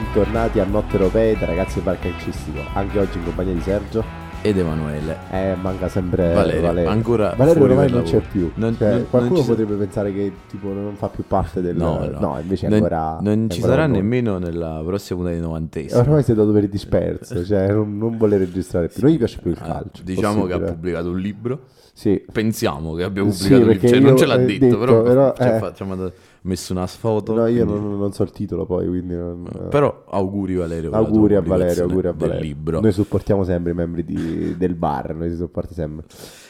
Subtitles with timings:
[0.00, 2.58] Bentornati a Notte Europei da ragazzi del bar calcistico.
[2.74, 4.04] Anche oggi in compagnia di Sergio.
[4.42, 5.16] ed Emanuele.
[5.30, 6.90] Eh, manca sempre Valerio, Valerio.
[6.90, 8.50] ancora Valerio ormai non c'è più.
[8.56, 11.74] Non- Cioè, non- non qualcuno sa- potrebbe pensare che tipo non fa più parte del
[11.76, 12.38] No, no.
[12.40, 13.96] invece è non, ancora non ci ancora sarà noi.
[13.96, 18.18] nemmeno nella prossima puntata di 90 Ormai sei dato per il disperso, cioè non, non
[18.18, 19.00] vuole registrare più.
[19.02, 20.02] Non gli piace più il calcio.
[20.04, 20.72] Diciamo che ha possibile.
[20.72, 21.60] pubblicato un libro.
[21.96, 23.98] Sì, Pensiamo che abbia Sì, pubblicato un perché libro.
[24.00, 25.58] Cioè, non ce l'ha ho detto, detto, però, però, ci ha eh.
[25.58, 27.34] fa- ci ha mandato- ha messo una foto.
[27.34, 30.90] no, io quindi- non, non so il titolo poi, quindi non- Però auguri Valerio.
[30.92, 32.40] Auguri a Valerio, auguri a Valerio.
[32.42, 32.80] libro.
[32.80, 36.06] Noi supportiamo sempre i membri di- del bar, noi si supporti sempre.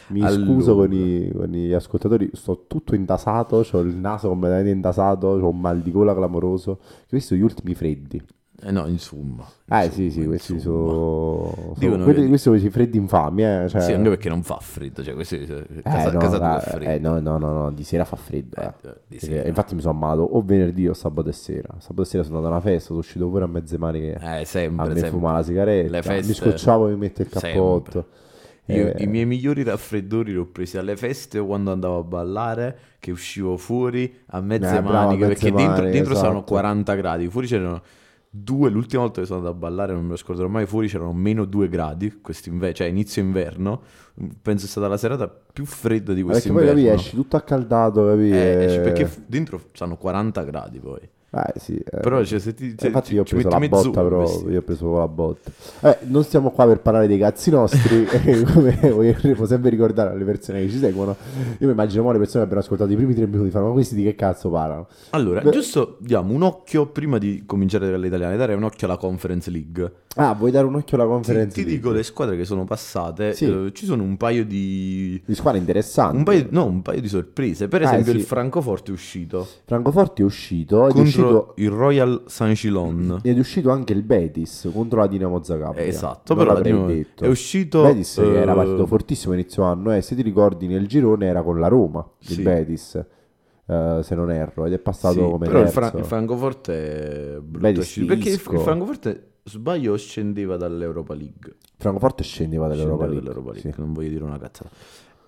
[0.08, 0.44] Mi Allora.
[0.52, 5.48] scuso con, i- con gli ascoltatori, sto tutto intasato, ho il naso completamente intasato, ho
[5.48, 6.70] un mal di gola clamoroso.
[6.70, 6.78] Ho
[7.10, 8.22] visto gli ultimi freddi.
[8.62, 9.44] Eh no, insomma.
[9.68, 11.74] Eh Insomma, sì, sì, questi sono...
[11.78, 13.66] sono quelli, questi sono questi freddi infami, eh.
[13.68, 13.80] Cioè...
[13.82, 15.02] Sì, anche perché non fa freddo.
[15.04, 16.90] Cioè, questi, eh, Eh, casa, no, casa freddo.
[16.90, 18.56] eh, no, no, no, no, di sera fa freddo.
[18.60, 18.72] eh.
[19.10, 19.46] Eh, sera.
[19.48, 21.74] infatti mi sono ammalato o venerdì o sabato e sera.
[21.78, 24.40] Sabato e sera sono andato a una festa, sono uscito pure a mezze maniche Eh,
[24.40, 25.32] a sempre, me sempre.
[25.32, 26.02] la sigaretta.
[26.02, 27.90] Feste- mi scocciavo mi metto il cappotto.
[27.90, 28.24] Sempre.
[28.68, 32.78] Io, Eh, I miei migliori raffreddori li ho presi alle feste quando andavo a ballare,
[32.98, 36.18] che uscivo fuori a mezze Eh, bravo, a maniche, mezze perché dentro, maniche, dentro esatto.
[36.18, 37.80] stavano 40 gradi, fuori c'erano
[38.42, 41.12] due, l'ultima volta che sono andato a ballare, non me lo scorderò mai, fuori c'erano
[41.12, 43.82] meno 2 gradi, quest'inverno, cioè inizio inverno,
[44.42, 46.74] penso sia stata la serata più fredda di perché poi quest'inverno.
[46.74, 48.30] capi, esci tutto accaldato, capi?
[48.30, 51.00] Eh, esci, eh, perché f- dentro stanno 40 gradi poi.
[51.28, 52.00] Eh, sì, eh.
[52.00, 54.50] Però cioè, se ti, Eh, se infatti io ho preso la metti botta però vestito.
[54.50, 55.50] io ho preso la botta
[55.82, 58.06] eh, non stiamo qua per parlare dei cazzi nostri
[58.54, 61.16] come vogliamo sempre ricordare alle persone che ci seguono
[61.58, 63.72] io mi immagino mo le persone che abbiano ascoltato i primi tre minuti fanno ma
[63.72, 68.06] questi di che cazzo parlano Allora, Beh- giusto diamo un occhio prima di cominciare dalle
[68.06, 69.92] italiane, dare un occhio alla Conference League.
[70.16, 71.76] Ah vuoi dare un occhio alla Ti, conferenza ti League?
[71.76, 73.44] dico le squadre che sono passate, Sì.
[73.46, 77.08] eh, ci sono un paio di di squadre interessanti un paio, no, un paio di
[77.08, 77.68] sorprese.
[77.68, 78.18] Per Ah, esempio sì.
[78.18, 83.20] il Francoforte è uscito Francoforte è uscito ed è contro uscito, il Royal Saint-Gilon.
[83.22, 87.24] ed è uscito anche il Betis contro la Dinamo Zagabria Esatto, non però Dinamo- detto
[87.24, 90.86] è uscito, Betis che era eh, partito fortissimo inizio anno e se ti ricordi nel
[90.86, 92.42] girone era con la Roma il Sì.
[92.42, 93.04] Betis
[93.68, 97.34] eh, se non erro ed è passato Sì, come però il, terzo Fra- il Francoforte
[97.34, 101.54] è brutto perché il, il Francoforte sbaglio scendeva dall'Europa League.
[101.78, 103.62] Francoforte scendeva dall'Europa Scendeva League, dall'Europa sì.
[103.64, 104.70] League, non voglio dire una cazzata.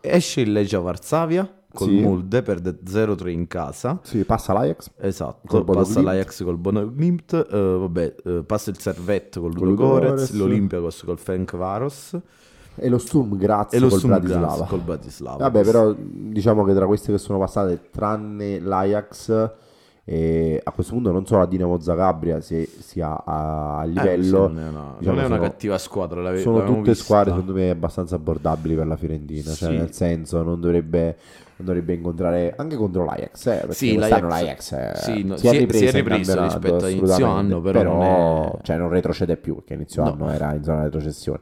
[0.01, 2.01] Esce il Legia Varsavia col Sì.
[2.01, 3.99] Molde, perde 0-3 in casa.
[4.03, 6.05] Sì, passa l'Ajax Esatto, Col passa Glimt.
[6.05, 10.33] l'Ajax col Bono Glimt, eh, vabbè, eh, passa il Servette col Col Ludogorets.
[10.33, 12.19] l'Olympiakos col Frank Varos
[12.81, 14.55] e lo Sturm Graz e lo col Sturm Bratislava.
[14.56, 15.37] Graz col Bratislava.
[15.39, 19.50] Vabbè, però diciamo che tra queste che sono passate, tranne l'Ajax,
[20.10, 24.24] e a questo punto non so la Dinamo Zagabria se sia a, a Eh, livello.
[24.48, 27.04] sì, non è una, diciamo, non è una sono- cattiva squadra, l'ave- sono tutte vista.
[27.04, 29.76] squadre secondo me abbastanza abbordabili per la Fiorentina, cioè Sì.
[29.76, 31.16] nel senso non dovrebbe,
[31.56, 35.50] non dovrebbe incontrare anche contro l'Ajax, eh, Sì, l'Ajax- l'Ajax, eh, sì, no, si è
[35.58, 39.56] ripresa, si è ripresa rispetto a inizio anno, però non è- cioè, non retrocede più,
[39.56, 40.12] perché inizio No.
[40.12, 41.40] anno era in zona retrocessione.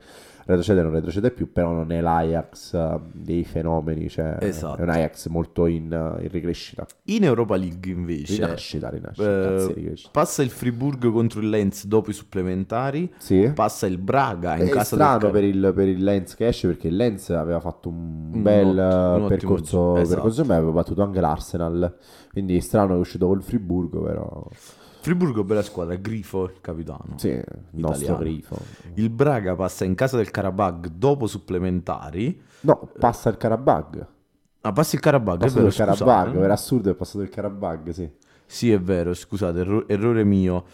[0.49, 4.79] Retrocede non retrocede più, però non è l'Ajax eh, dei fenomeni, cioè Esatto.
[4.79, 6.87] è un Ajax molto in, eh, in ricrescita.
[7.07, 12.13] In Europa League invece Rinascita, rinascita, eh, passa il Friburgo contro il Lens dopo i
[12.13, 13.51] supplementari, Sì.
[13.55, 16.69] passa il Braga in È casa strano del per il, per il Lens che esce
[16.69, 20.15] perché il Lens aveva fatto un Un bel ottimo- eh, un ottimo percorso, giro, esatto.
[20.15, 21.97] percorso ma aveva battuto anche l'Arsenal
[22.31, 24.47] quindi è strano che è uscito col Friburgo però
[25.07, 27.15] Friburgo bella squadra, Grifo il capitano.
[27.17, 28.59] sì, il nostro grifo
[28.95, 32.43] Il Braga passa in casa del Karabag dopo supplementari.
[32.63, 34.07] no passa il Karabag
[34.63, 38.11] Ah, passa il Karabag, vero, il Karabag era assurdo è passato il Karabag sì.
[38.47, 40.65] Sì, è vero, scusate, erro- errore mio.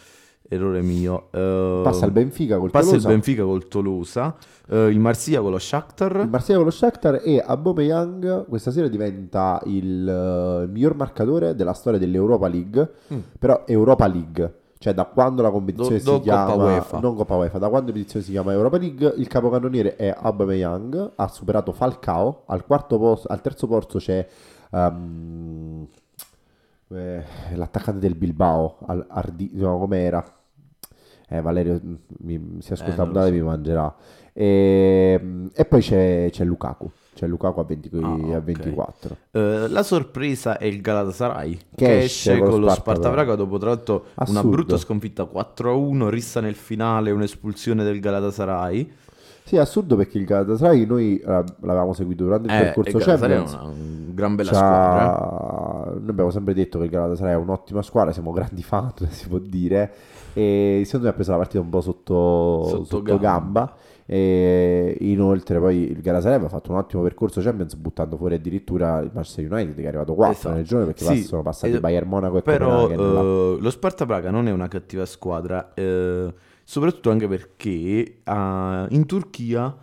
[0.48, 1.28] Errore mio.
[1.30, 4.34] Eh, passa il Benfica col passa il Tolosa Benfica col Tolosa,
[4.68, 6.20] eh, il Marsiglia con lo Shakhtar.
[6.22, 11.72] il Marsiglia con lo Shakhtar e Aubameyang questa sera diventa il eh, miglior marcatore della
[11.72, 13.18] storia dell'Europa League Mm.
[13.38, 16.98] però Europa League cioè da quando la competizione Do- si chiama Coppa UEFA.
[16.98, 21.12] non Coppa UEFA da quando la competizione si chiama Europa League il capocannoniere è Aubameyang
[21.16, 24.26] ha superato Falcao al, quarto posto, al terzo posto c'è
[24.72, 25.86] ehm,
[26.94, 27.24] eh,
[27.54, 30.24] l'attaccante del Bilbao al, Ardi, no, com'era
[31.28, 33.32] eh, Valerio mm, mi, si ascolta Eh, so.
[33.32, 33.94] mi mangerà
[34.34, 38.42] e, e poi c'è, c'è Lukaku c'è Lukaku a, 20 Ah, a ok.
[38.42, 43.34] 24 Eh, la sorpresa è il Galatasaray che, Che esce con lo Sparta Praga.
[43.34, 44.48] Dopo tra l'altro una Assurdo.
[44.48, 48.92] brutta sconfitta 4-1, rissa nel finale, un'espulsione del Galatasaray.
[49.44, 53.36] Sì, è assurdo perché il Galatasaray noi l'avevamo seguito durante il Eh, percorso il Galatasaray
[53.36, 53.62] è Champions.
[53.76, 55.84] una, gran bella squadra.
[55.86, 55.98] eh.
[56.00, 59.38] noi abbiamo sempre detto che il Galatasaray è un'ottima squadra, siamo grandi fan, si può
[59.38, 59.92] dire,
[60.32, 63.20] e secondo me ha preso la partita un po' sotto, Sotto sotto gamba.
[63.20, 63.76] gamba.
[64.04, 69.10] E inoltre poi il Galatasaray aveva fatto un ottimo percorso Champions buttando fuori addirittura il
[69.12, 70.54] Manchester United che è arrivato 4 Esatto.
[70.54, 73.20] nel giorno perché Sì, sono passati eh, Bayern Monaco e Però Copenaghen là.
[73.20, 79.06] eh, lo Sparta Praga non è una cattiva squadra, eh, soprattutto anche perché ah, in
[79.06, 79.74] Turchia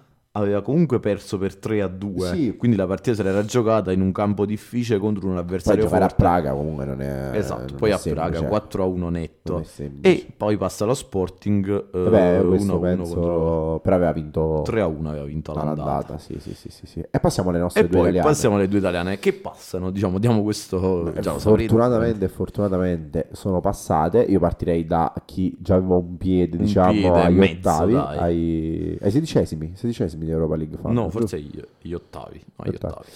[0.41, 2.55] aveva comunque perso per 3 a 2, Sì.
[2.57, 6.03] quindi la partita se l'era giocata in un campo difficile contro un poi avversario giocare
[6.05, 6.07] a.
[6.07, 9.63] Praga comunque non è Esatto, non poi a semplice, Praga 4 a 1 netto.
[10.01, 14.11] E poi passa lo Sporting eh, Vabbè, 1 questo a 1 penso contro però aveva
[14.11, 15.81] vinto 3 a 1 aveva vinto l'andata.
[15.83, 17.03] all'andata sì, sì, sì, sì, sì.
[17.09, 20.19] e passiamo alle nostre E due poi italiane passiamo alle due italiane che passano, diciamo,
[20.19, 21.67] diamo questo già lo saprete.
[21.69, 27.21] fortunatamente fortunatamente sono passate io partirei da chi già aveva un piede Un diciamo piede
[27.21, 31.93] agli mezzo, ottavi ai, ai sedicesimi sedicesimi di Europa League fanno, No, forse gli, gli
[31.93, 32.93] ottavi, no, gli Ottavi.
[32.93, 33.07] ottavi.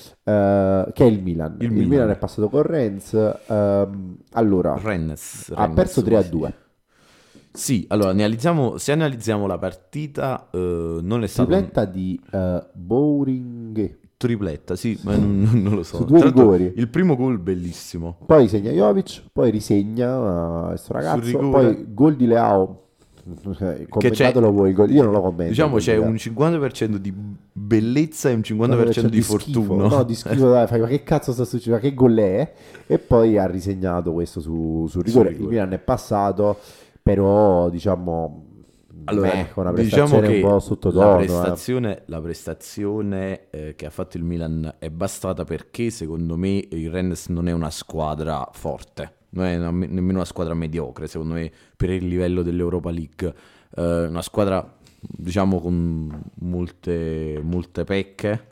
[0.88, 1.88] Eh, che è il Milan Il il, Milan.
[1.90, 2.10] Milan.
[2.10, 3.14] è passato con Rennes
[3.48, 6.30] ehm, allora Rennes, ha Rennes, perso 3 a sì.
[6.30, 6.54] 2
[7.52, 12.64] Sì, allora analizziamo, se analizziamo la partita, eh, non è stato un- tripletta di eh,
[12.74, 15.98] Bowring tripletta, sì, ma non, non lo so.
[15.98, 16.74] Su due rigori.
[16.78, 18.18] Il primo gol bellissimo.
[18.26, 22.83] poi segna Jovic poi risegna questo ragazzo poi gol di Leao
[23.88, 27.14] commentatelo voi io non lo commento Diciamo c'è un 50% di
[27.54, 29.38] bellezza e un 50% di, schifo.
[29.38, 29.88] fortuna.
[29.88, 31.82] No, di schifo, dai, fai, ma che cazzo sta succedendo?
[31.88, 32.54] Che gol è?
[32.86, 35.30] E poi ha risegnato questo su, sul rigore.
[35.32, 36.58] Il Milan è passato,
[37.02, 38.46] però diciamo
[39.06, 41.14] Allora, meh, una diciamo che un po' la sottotono.
[41.20, 41.26] eh.
[41.26, 46.90] prestazione, la prestazione eh, che ha fatto il Milan è bastata perché secondo me il
[46.90, 51.90] Rennes non è una squadra forte, non è nemmeno una squadra mediocre secondo me per
[51.90, 53.34] il livello dell'Europa League,
[53.76, 58.48] Eh, una squadra diciamo con molte, molte pecche.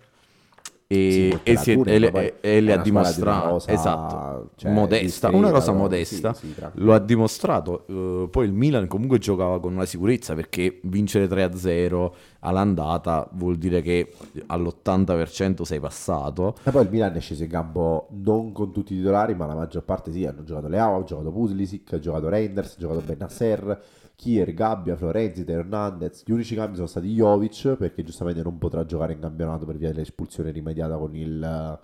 [0.92, 5.72] E, Sì, e si e e- e le ha dimostrato esatto cioè, modesta una cosa
[5.72, 7.86] modesta sì, sì, lo ha dimostrato.
[7.88, 13.82] eh, poi il Milan comunque giocava con una sicurezza perché vincere 3-0 all'andata vuol dire
[13.82, 14.12] che
[14.48, 16.56] all'80% sei passato.
[16.64, 19.56] E poi il Milan è sceso in campo non con tutti i titolari, ma la
[19.56, 23.82] maggior parte sì, hanno giocato Leao, ha giocato Puslisic, ha giocato Reinders, ha giocato Benasser,
[24.22, 26.24] Kier, Gabbia, Florenzi, Hernandez.
[26.24, 29.90] Gli unici cambi sono stati Jovic, perché giustamente non potrà giocare in campionato per via
[29.92, 31.80] dell'espulsione rimediata con il,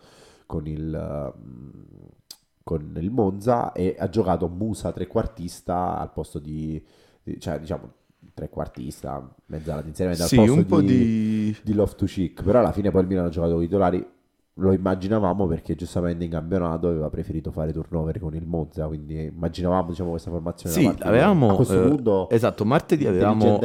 [0.45, 1.33] con il,
[2.63, 6.83] con il Monza, e ha giocato Musa trequartista al posto di,
[7.23, 7.91] di- cioè diciamo
[8.33, 11.09] trequartista, mezzala di inserimento al Sì, posto un po' di
[11.51, 11.55] di...
[11.61, 14.05] di Loftus-Cheek, però alla fine poi il Milan ha giocato con i titolari,
[14.59, 19.89] lo immaginavamo perché giustamente in campionato aveva preferito fare turnover con il Monza, quindi immaginavamo
[19.89, 21.51] diciamo questa formazione Sì, avevamo...
[21.51, 23.59] a questo eh, punto esatto, martedì avevamo,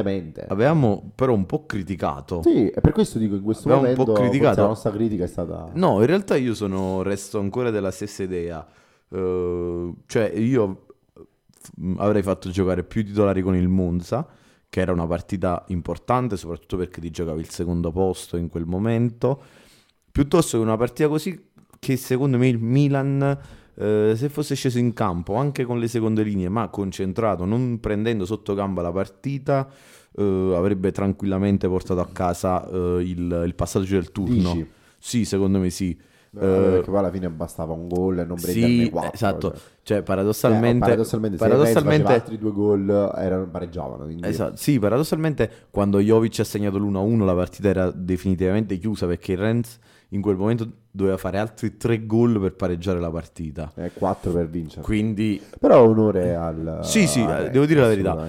[0.49, 2.43] avevamo però un po' criticato.
[2.43, 4.61] Sì, e per questo dico in questo Avevamo un po' momento criticato.
[4.61, 8.67] la nostra critica è stata No, in realtà io sono, resto ancora della stessa idea.
[9.09, 10.87] Eh, cioè, io
[11.97, 14.27] avrei fatto giocare più titolari con il Monza,
[14.69, 19.43] che era una partita importante, soprattutto perché ti giocavi il secondo posto in quel momento,
[20.13, 21.49] piuttosto che una partita così
[21.79, 23.39] che secondo me il Milan,
[23.75, 28.25] eh, se fosse sceso in campo anche con le seconde linee, ma concentrato, non prendendo
[28.25, 29.69] sotto gamba la partita,
[30.15, 34.53] eh, avrebbe tranquillamente portato a casa eh, il, il passaggio del turno.
[34.53, 34.71] Dici?
[34.99, 35.99] Sì, secondo me sì.
[36.35, 39.13] Eh, perché poi alla fine bastava un gol e non sì, quattro.
[39.13, 39.51] esatto.
[39.51, 39.61] cioè.
[39.83, 44.05] Cioè, paradossalmente, Eh, paradossalmente, se paradossalmente- faceva altri due gol erano, pareggiavano.
[44.05, 44.27] Quindi...
[44.27, 49.79] Esatto, sì, paradossalmente quando Jovic ha segnato l'1-1 la partita era definitivamente chiusa perché Rennes
[50.11, 53.71] in quel momento doveva fare altri tre gol per pareggiare la partita.
[53.75, 54.83] Eh, quattro per vincere.
[54.83, 56.79] Quindi Però onore al...
[56.83, 58.29] Sì, sì, a eh, devo dire la verità.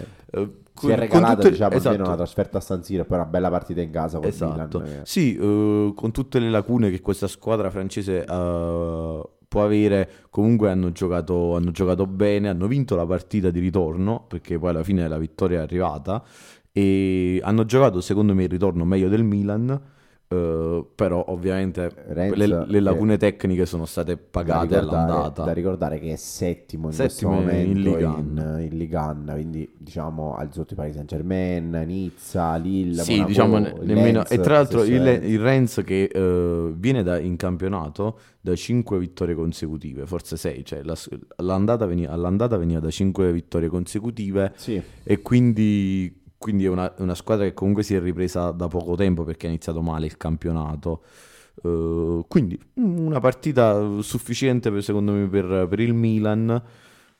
[0.87, 2.07] Si è regalata tutte- diciamo almeno esatto.
[2.07, 4.99] una trasferta a San Siro e poi una bella partita in casa con Esatto, Milan.
[4.99, 5.01] eh.
[5.03, 10.91] sì, eh, con tutte le lacune che questa squadra francese eh, può avere, comunque hanno
[10.91, 15.17] giocato, hanno giocato bene, hanno vinto la partita di ritorno, perché poi alla fine la
[15.19, 16.23] vittoria è arrivata,
[16.71, 19.79] e hanno giocato secondo me il ritorno meglio del Milan,
[20.33, 25.43] eh, però ovviamente Rennes, le, le lacune eh, tecniche sono state Da pagate ricordare, all'andata.
[25.43, 28.59] da ricordare che è settimo in Settimo questo in momento in, 1.
[28.59, 28.89] in
[29.25, 33.57] 1, quindi diciamo al di sotto di Paris Saint Germain, Nizza, Lille, Sì, Monaco, diciamo
[33.59, 34.17] ne- nemmeno.
[34.19, 38.97] Lens, E tra l'altro il, il Rennes che eh, viene da- in campionato da 5
[38.99, 40.97] vittorie consecutive, forse 6, cioè la-
[41.37, 47.15] l'andata veniva, all'andata veniva da 5 vittorie consecutive Sì, e quindi, quindi è una, una
[47.15, 51.01] squadra che comunque si è ripresa da poco tempo perché ha iniziato male il campionato.
[51.63, 56.62] Eh, quindi una partita sufficiente per- secondo me per, per il Milan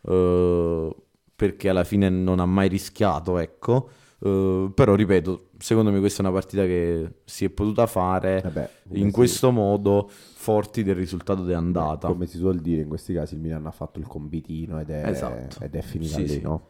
[0.06, 0.96] eh,
[1.36, 3.90] perché alla fine non ha mai rischiato, ecco.
[4.20, 8.70] Eh, però ripeto, secondo me questa è una partita che si è potuta fare Vabbè,
[8.92, 12.10] in si- questo modo, forti del risultato di andata.
[12.10, 15.08] Come si suol dire, in questi casi il Milan ha fatto il compitino ed è,
[15.08, 15.64] Esatto.
[15.64, 16.42] ed è finita Sì, lì, sì.
[16.42, 16.68] no?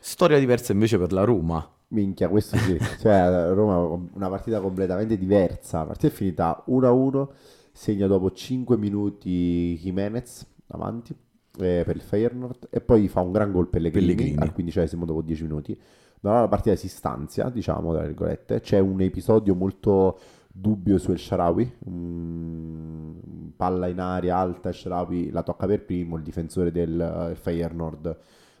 [0.00, 1.68] Storia diversa invece per la Roma.
[1.88, 2.78] Minchia, questo sì.
[3.00, 5.78] cioè, Roma una partita completamente diversa.
[5.78, 7.28] La partita è finita 1-1,
[7.72, 11.14] segna dopo 5 minuti Jimenez avanti
[11.60, 14.38] eh, per il Feyenoord e poi fa un gran gol Pellegrini, Pellegrini.
[14.42, 15.78] al quindicesimo dopo 10 minuti.
[16.20, 18.60] Da allora la partita si stanzia, diciamo, tra virgolette.
[18.60, 20.18] C'è un episodio molto
[20.48, 26.16] dubbio su El Sharawi, un- palla in aria alta, El Sharawi la tocca per primo,
[26.16, 28.18] il difensore del eh, Feyenoord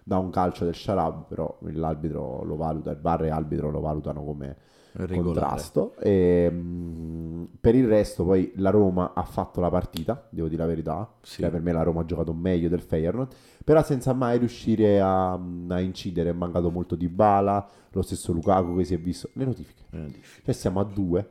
[0.08, 4.24] dà un calcio del Sharawi, però l'arbitro lo valuta, il VAR e l'arbitro lo valutano
[4.24, 4.56] come
[4.92, 5.22] Regolare.
[5.22, 5.94] contrasto.
[5.96, 10.66] E, mm, per il resto poi la Roma ha fatto la partita, devo dire la
[10.68, 11.42] verità, Sì.
[11.42, 13.34] Cioè, per me la Roma ha giocato meglio del Feyenoord,
[13.64, 18.76] però senza mai riuscire a, a incidere, è mancato molto di Bala, lo stesso Lukaku
[18.76, 21.30] che si è visto, le notifiche, Eh, difficile, cioè siamo a due,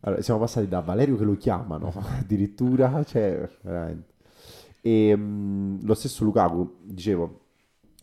[0.00, 4.12] allora, siamo passati da Valerio che lo chiamano addirittura, cioè veramente.
[4.82, 7.40] E mm, lo stesso Lukaku, dicevo,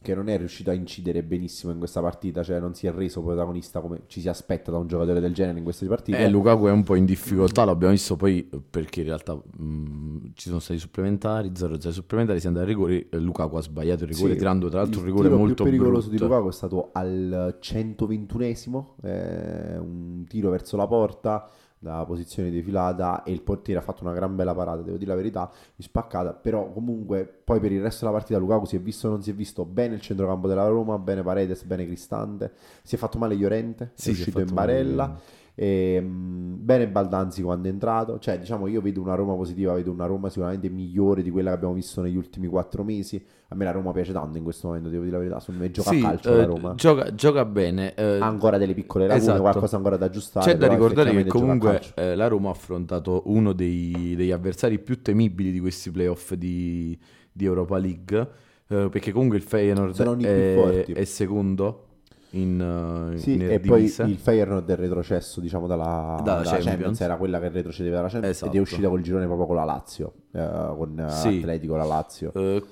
[0.01, 3.21] che non è riuscito a incidere benissimo in questa partita, cioè non si è reso
[3.21, 6.17] protagonista come ci si aspetta da un giocatore del genere in queste partite.
[6.17, 10.31] Eh, Lukaku è un po' in difficoltà, l'abbiamo visto poi eh, perché in realtà mh,
[10.33, 14.03] ci sono stati supplementari, 0-0 supplementari, si è andato ai rigori, e Lukaku ha sbagliato
[14.05, 16.23] il rigore, Sì, tirando tra l'altro un il rigore tiro molto più pericoloso brutto.
[16.23, 21.47] di Lukaku è stato al 121esimo, eh, un tiro verso la porta
[21.83, 25.15] da posizione defilata e il portiere ha fatto una gran bella parata, devo dire la
[25.15, 29.07] verità, di spaccata, però comunque poi per il resto della partita Lukaku si è visto
[29.07, 32.93] o non si è visto bene il centrocampo della Roma, bene Paredes, bene Cristante, si
[32.93, 35.03] è fatto male Llorente, Sì, è si è uscito in male barella.
[35.05, 35.39] Llorente.
[35.61, 39.91] E, mh, bene Baldanzi quando è entrato, cioè diciamo io vedo una Roma positiva, vedo
[39.91, 43.23] una Roma sicuramente migliore di quella che abbiamo visto negli ultimi quattro mesi.
[43.49, 45.69] A me la Roma piace tanto in questo momento, devo dire la verità, secondo me
[45.69, 46.73] gioca Sì, a calcio eh, la Roma.
[46.73, 47.93] Gioca, gioca bene.
[47.93, 49.41] eh, ancora delle piccole lacune, esatto.
[49.41, 50.51] qualcosa ancora da aggiustare.
[50.51, 55.03] C'è da ricordare che comunque eh, la Roma ha affrontato uno dei- degli avversari più
[55.03, 56.97] temibili di questi playoff di,
[57.31, 58.19] di Europa League,
[58.67, 61.85] eh, perché comunque il Feyenoord è, è secondo
[62.31, 66.99] in, eh, Sì, in e poi il Feyenoord è retrocesso, diciamo, dalla, Dalla dalla Champions.
[67.01, 68.57] era quella che retrocedeva dalla Champions ed Esatto.
[68.57, 71.37] è uscita col girone proprio con la Lazio, eh, con eh, Sì.
[71.39, 72.31] Atletico la Lazio.
[72.33, 72.63] Eh,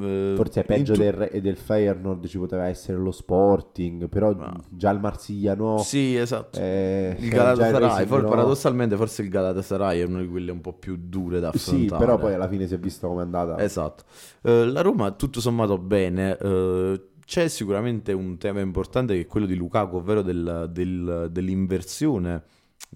[0.00, 4.88] eh, Forse peggio tu- del, del Feyenoord ci poteva essere lo Sporting, però Ma- già
[4.90, 5.76] il Marsiglia no.
[5.78, 6.58] Sì, esatto.
[6.58, 8.28] eh, Il Galatasaray, for- no.
[8.30, 12.04] paradossalmente forse il Galatasaray è una di quelle un po' più dure da Sì, affrontare.
[12.04, 13.58] però poi alla fine si è visto come è andata.
[13.62, 14.04] Esatto.
[14.40, 16.38] Eh, la Roma tutto sommato bene.
[17.24, 22.42] C'è sicuramente un tema importante che è quello di Lukaku, ovvero del- del- dell'inversione,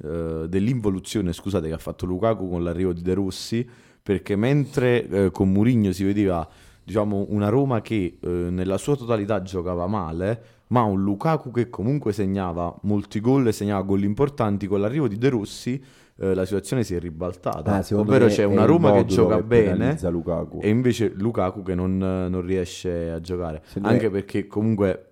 [0.02, 3.66] eh, dell'involuzione, scusate, che ha fatto Lukaku con l'arrivo di De Rossi,
[4.02, 6.46] perché mentre eh, con Mourinho si vedeva,
[6.82, 12.12] diciamo, una Roma che eh, nella sua totalità giocava male, ma un Lukaku che comunque
[12.12, 15.82] segnava molti gol e segnava gol importanti, con l'arrivo di De Rossi
[16.18, 19.42] eh, la situazione si è ribaltata, secondo ovvero c'è è una Roma che gioca che
[19.42, 20.60] bene Lukaku.
[20.62, 23.62] e invece Lukaku che non, non riesce a giocare.
[23.66, 25.08] Secondo Anche me- perché comunque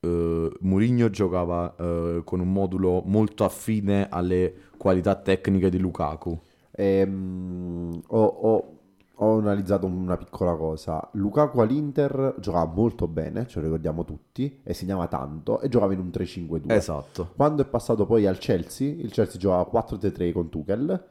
[0.00, 6.38] eh, Mourinho giocava eh, con un modulo molto affine alle qualità tecniche di Lukaku.
[6.72, 8.73] Ehm, ho, ho-
[9.16, 11.08] ho analizzato una piccola cosa.
[11.12, 16.00] Lukaku all'Inter giocava molto bene, ce lo ricordiamo tutti, e segnava tanto, e giocava in
[16.00, 16.72] un 3-5-2.
[16.72, 17.30] Esatto.
[17.36, 21.04] Quando è passato poi al Chelsea, il Chelsea giocava 4-3-3 con Tuchel,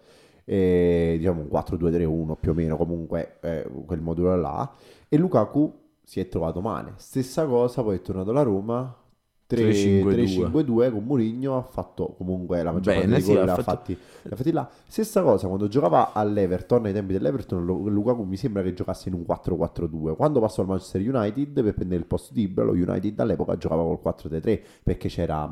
[0.46, 4.70] e, diciamo un 4-2-3-1 più o meno, comunque eh, quel modulo là,
[5.08, 6.94] e Lukaku si è trovato male.
[6.98, 9.03] Stessa cosa, poi è tornato alla Roma,
[9.54, 10.52] 3-5-2.
[10.52, 13.62] 3-5-2 con Mourinho, ha fatto comunque la maggior Bene, parte dei sì, gol, ha fatto-
[13.64, 14.70] fatti, li ha fatti là.
[14.88, 19.16] Stessa cosa, quando giocava all'Everton, ai tempi dell'Everton, Lu- Lukaku mi sembra che giocasse in
[19.16, 20.16] un 4-4-2.
[20.16, 23.84] Quando passò al Manchester United per prendere il posto di Ibra, lo United all'epoca giocava
[23.84, 25.52] col 4-3-3 perché c'era...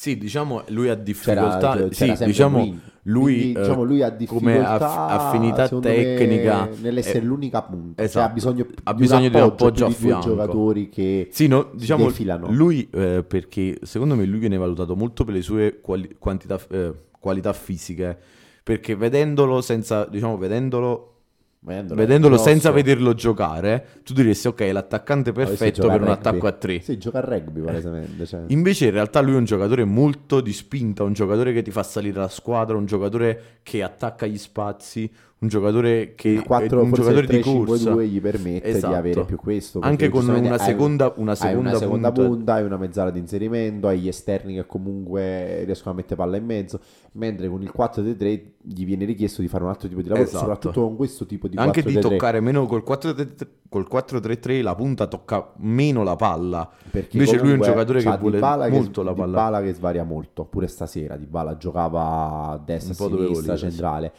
[0.00, 1.72] Sì, diciamo lui ha c'era, difficoltà.
[1.74, 4.16] c'era sì, sempre diciamo lui, Quindi, eh, diciamo, lui ha come
[4.54, 4.74] difficoltà
[5.06, 7.96] aff- affinità secondo me, tecnica, nell'essere eh, l'unica punta.
[7.96, 8.26] Cioè, esatto.
[8.30, 10.28] ha bisogno, Ha di bisogno un di un appoggio, appoggio a fianco.
[10.30, 12.50] giocatori che Sì, no, diciamo defilano.
[12.50, 16.94] lui eh, perché secondo me lui viene valutato molto per le sue quali- quantità, eh,
[17.18, 18.16] qualità fisiche.
[18.62, 21.19] Perché vedendolo senza, diciamo, vedendolo
[21.62, 26.12] Vedendolo, Vedendolo senza vederlo giocare, tu diresti ok, l'attaccante perfetto per un rugby.
[26.12, 26.80] attacco a tre.
[26.80, 28.24] Sì, gioca a rugby palesemente.
[28.24, 28.44] Cioè.
[28.46, 31.82] Invece in realtà lui è un giocatore molto di spinta, un giocatore che ti fa
[31.82, 36.92] salire la squadra, un giocatore che attacca gli spazi, un giocatore che il 4, un
[36.92, 38.88] giocatore il di 3 corsa 2 gli permette Esatto.
[38.88, 39.80] di avere più questo.
[39.80, 42.28] Anche con una seconda, una seconda, una seconda punta.
[42.28, 46.36] punta, hai una mezzala di inserimento, hai gli esterni che comunque riescono a mettere palla
[46.36, 46.78] in mezzo,
[47.12, 50.44] mentre con il 4-3 gli viene richiesto di fare un altro tipo di lavoro, Esatto.
[50.44, 54.74] soprattutto con questo tipo di anche di 4-3-3, toccare meno col 4-3-3 col 4-3-3 la
[54.74, 58.70] punta tocca meno la palla perché invece lui è un giocatore che vuole Dybala che-
[58.72, 63.54] molto la palla Dybala che svaria molto, pure stasera Dybala giocava a destra, a sinistra,
[63.54, 64.10] voleva, sì.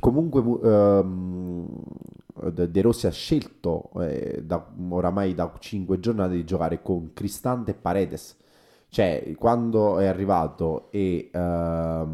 [0.00, 1.66] Comunque mu- ehm,
[2.66, 7.74] De Rossi ha scelto eh, da, oramai da 5 giornate di giocare con Cristante e
[7.74, 8.36] Paredes.
[8.88, 12.04] Cioè, quando è arrivato e eh,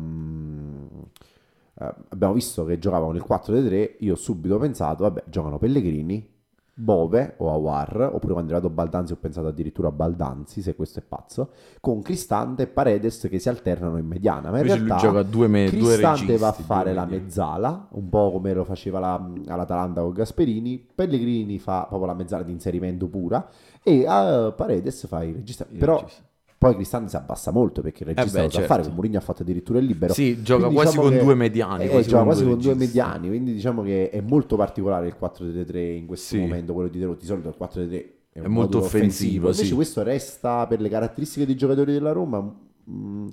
[2.09, 6.29] abbiamo visto che giocavano il 4-3, io ho subito pensato, vabbè, giocano Pellegrini,
[6.75, 11.01] Bove o Awar, oppure quando è arrivato Baldanzi ho pensato addirittura a Baldanzi, se questo
[11.01, 11.51] è pazzo,
[11.81, 14.51] con Cristante e Paredes che si alternano in mediana.
[14.51, 16.65] Ma in invece lui realtà gioca a due, me- due Cristante registi va a due
[16.65, 22.09] fare la mezzala, un po' come lo faceva la- all'Atalanta con Gasperini, Pellegrini fa proprio
[22.09, 23.47] la mezzala di inserimento pura
[23.83, 25.67] e eh, Paredes fa il regista.
[25.71, 26.23] Il Però regista.
[26.67, 28.73] Poi Cristante si abbassa molto perché il regista beh, lo sa certo.
[28.73, 30.13] fare, con Mourinho ha fatto addirittura il libero.
[30.13, 32.75] sì gioca Quindi quasi diciamo con che- due mediani eh, quasi gioca quasi con due
[32.75, 36.41] mediani, quindi diciamo che è molto particolare il 4-3 in questo Sì.
[36.41, 37.19] momento, quello di Rossi.
[37.21, 37.91] Di solito il 4-3
[38.33, 39.75] è, È molto modulo offensivo, Invece sì.
[39.75, 42.41] questo resta per le caratteristiche dei giocatori della Roma.
[42.85, 43.27] mh,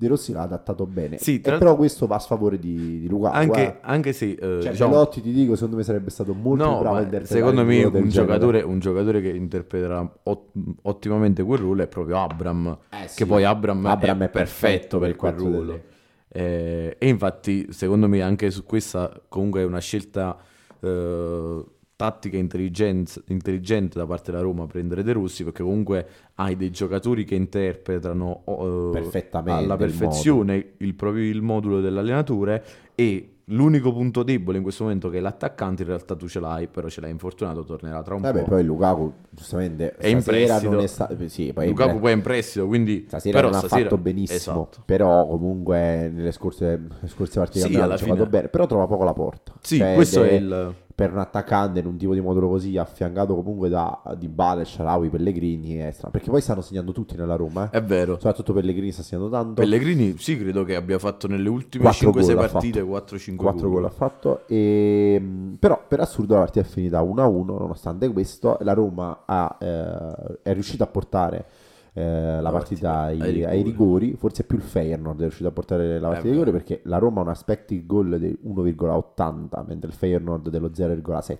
[0.00, 1.18] De Rossi l'ha adattato bene.
[1.18, 3.36] Sì, tra però questo va a sfavore di, di Lukaku.
[3.36, 3.76] anche, eh.
[3.82, 7.66] anche se eh, Cioè, diciamo, ti dico, secondo me sarebbe stato molto no, bravo secondo
[7.66, 10.52] me un giocatore, un giocatore che interpreterà ot-
[10.84, 13.16] ottimamente quel ruolo è proprio Abram Eh sì.
[13.18, 15.36] che poi Abram, Abram è, è perfetto per quel 4-3.
[15.36, 15.80] ruolo
[16.28, 20.34] Eh, e infatti secondo me anche su questa comunque è una scelta
[20.80, 21.64] eh,
[22.00, 27.34] tattica intelligente da parte della Roma prendere De Rossi perché comunque hai dei giocatori che
[27.34, 32.64] interpretano eh, alla il perfezione il, proprio il modulo dell'allenatore
[32.94, 36.68] e l'unico punto debole in questo momento che è l'attaccante in realtà tu ce l'hai
[36.68, 40.78] però ce l'hai infortunato tornerà tra un Vabbè, po' poi Lukaku giustamente È in prestito.
[40.78, 43.82] è stato sì, poi Lukaku poi è in prestito quindi Stasera però non ha stasera-
[43.82, 44.82] fatto benissimo, esatto.
[44.86, 49.12] però comunque nelle scorse, scorse partite Sì, alla giocato fine- bene, però trova poco la
[49.14, 49.52] porta.
[49.60, 53.34] sì Cioè, questo è il per un attaccante in un tipo di modulo così affiancato
[53.34, 57.70] comunque da Di Bale, Sharawi, Pellegrini è strano, perché poi stanno segnando tutti nella Roma,
[57.70, 57.78] eh.
[57.78, 59.54] è vero soprattutto Pellegrini sta segnando tanto.
[59.54, 63.16] Pellegrini sì credo che abbia fatto nelle ultime Quattro 5-6 gol ha partite fatto.
[63.16, 65.22] 4-5 4 gol ha fatto e,
[65.58, 70.52] però per assurdo la partita è finita 1-1 nonostante questo la Roma ha, eh, è
[70.52, 71.46] riuscita a portare
[71.92, 73.44] eh, la partita ai, ai rigori.
[73.44, 76.80] ai rigori forse più il Feyenoord è riuscito a portare la partita ai rigori perché
[76.84, 81.38] la Roma ha un expected goal di 1,80 mentre il Feyenoord dello 0,7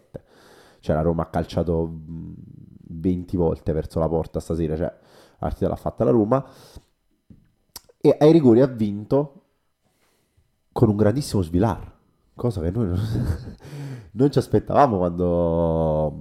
[0.80, 2.34] cioè la Roma ha calciato mh,
[2.92, 4.92] 20 volte verso la porta stasera cioè
[5.40, 6.44] la partita l'ha fatta la Roma.
[8.02, 9.34] E ai rigori ha vinto
[10.72, 11.92] con un grandissimo svilar,
[12.34, 13.00] cosa che noi non,
[14.12, 16.14] non ci aspettavamo quando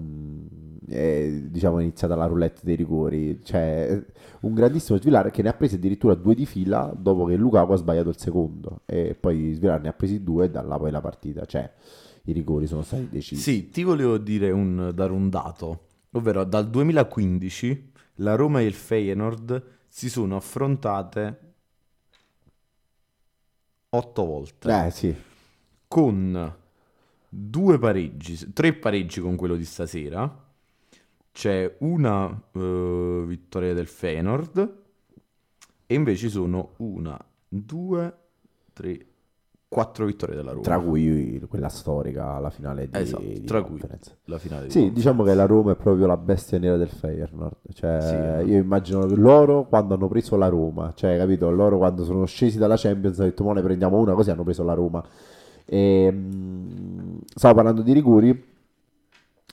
[0.89, 3.39] è, diciamo, iniziata la roulette dei rigori.
[3.43, 4.03] Cioè,
[4.41, 7.77] un grandissimo svilar che ne ha presi addirittura due di fila dopo che Lukaku ha
[7.77, 8.81] sbagliato il secondo.
[8.85, 11.45] E poi Svilar ne ha presi due e da là poi la partita.
[11.45, 11.71] Cioè,
[12.23, 13.41] i rigori sono stati decisi.
[13.41, 18.73] Sì, ti volevo dire un, dare un dato, ovvero dal 2015 la Roma e il
[18.73, 21.47] Feyenoord si sono affrontate
[23.89, 25.15] otto volte Eh sì,
[25.87, 26.55] con
[27.27, 30.47] due pareggi, tre pareggi con quello di stasera.
[31.39, 34.73] C'è una eh, vittoria del Feyenoord
[35.85, 38.13] e invece sono una, due,
[38.73, 39.05] tre,
[39.69, 40.63] quattro vittorie della Roma.
[40.63, 44.17] tra cui quella storica, la finale di, Esatto, di tra cui conference.
[44.25, 47.55] la finale di Sì, diciamo che la Roma è proprio la bestia nera del Feyenoord.
[47.73, 48.49] Cioè, Sì.
[48.51, 51.49] io immagino che loro quando hanno preso la Roma, cioè, capito?
[51.51, 54.65] Loro quando sono scesi dalla Champions hanno detto, mo ne prendiamo una, così hanno preso
[54.65, 55.01] la Roma.
[55.63, 58.47] E, mh, stavo parlando di rigori.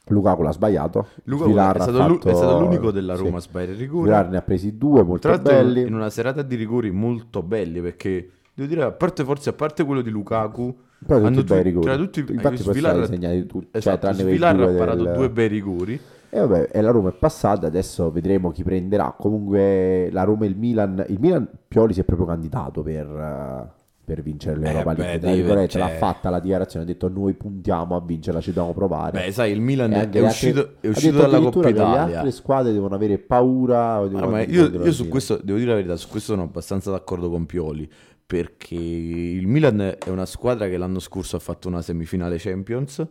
[0.09, 1.07] Lukaku l'ha sbagliato.
[1.25, 3.23] Lukaku Svilar è stato, l'u- è fatto- stato l'unico della sì.
[3.23, 4.03] Roma a sbagliare il rigore.
[4.03, 5.83] Svilar ne ha presi due molto Tra belli.
[5.83, 9.85] in una serata di rigori molto belli perché devo dire a parte forse a parte
[9.85, 11.85] quello di Lukaku Però tutti hanno bei tu- rigori.
[11.87, 13.67] tra tutti Infatti poi Svilar- segnati tutti.
[13.73, 17.09] Cioè, esatto, quei Svilar ha parato del- due bei rigori E vabbè, e la Roma
[17.11, 19.15] è passata, adesso vedremo chi prenderà.
[19.17, 23.85] Comunque la Roma e il Milan, il Milan Pioli si è proprio candidato per, eh,
[24.07, 25.19] per vincere l'Europa Eh, beh, League.
[25.19, 28.53] Tra deve- virgolette, l'ha cioè- fatta la dichiarazione, ha detto noi puntiamo a vincerla, ci
[28.53, 29.19] dobbiamo provare.
[29.27, 32.17] beh sai il Milan è, le uscito, altre- è uscito dalla Coppa che Le Italia
[32.19, 34.07] altre squadre devono avere paura.
[34.07, 37.29] Devono di io, io su questo devo dire la verità su questo sono abbastanza d'accordo
[37.29, 37.91] con Pioli
[38.25, 43.05] perché il Milan è una squadra che l'anno scorso ha fatto una semifinale Champions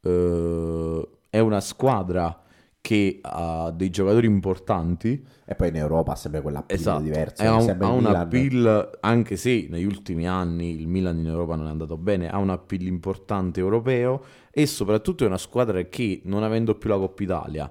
[0.00, 2.40] eh, è una squadra
[2.82, 5.24] che ha dei giocatori importanti.
[5.46, 7.42] E poi in Europa ha sempre quell'appeal Esatto, diverso.
[7.42, 8.16] e ha, un, ha il un Milan.
[8.16, 12.38] appeal, anche se negli ultimi anni il Milan in Europa non è andato bene, ha
[12.38, 17.22] un appeal importante europeo e soprattutto è una squadra che non avendo più la Coppa
[17.22, 17.70] Italia,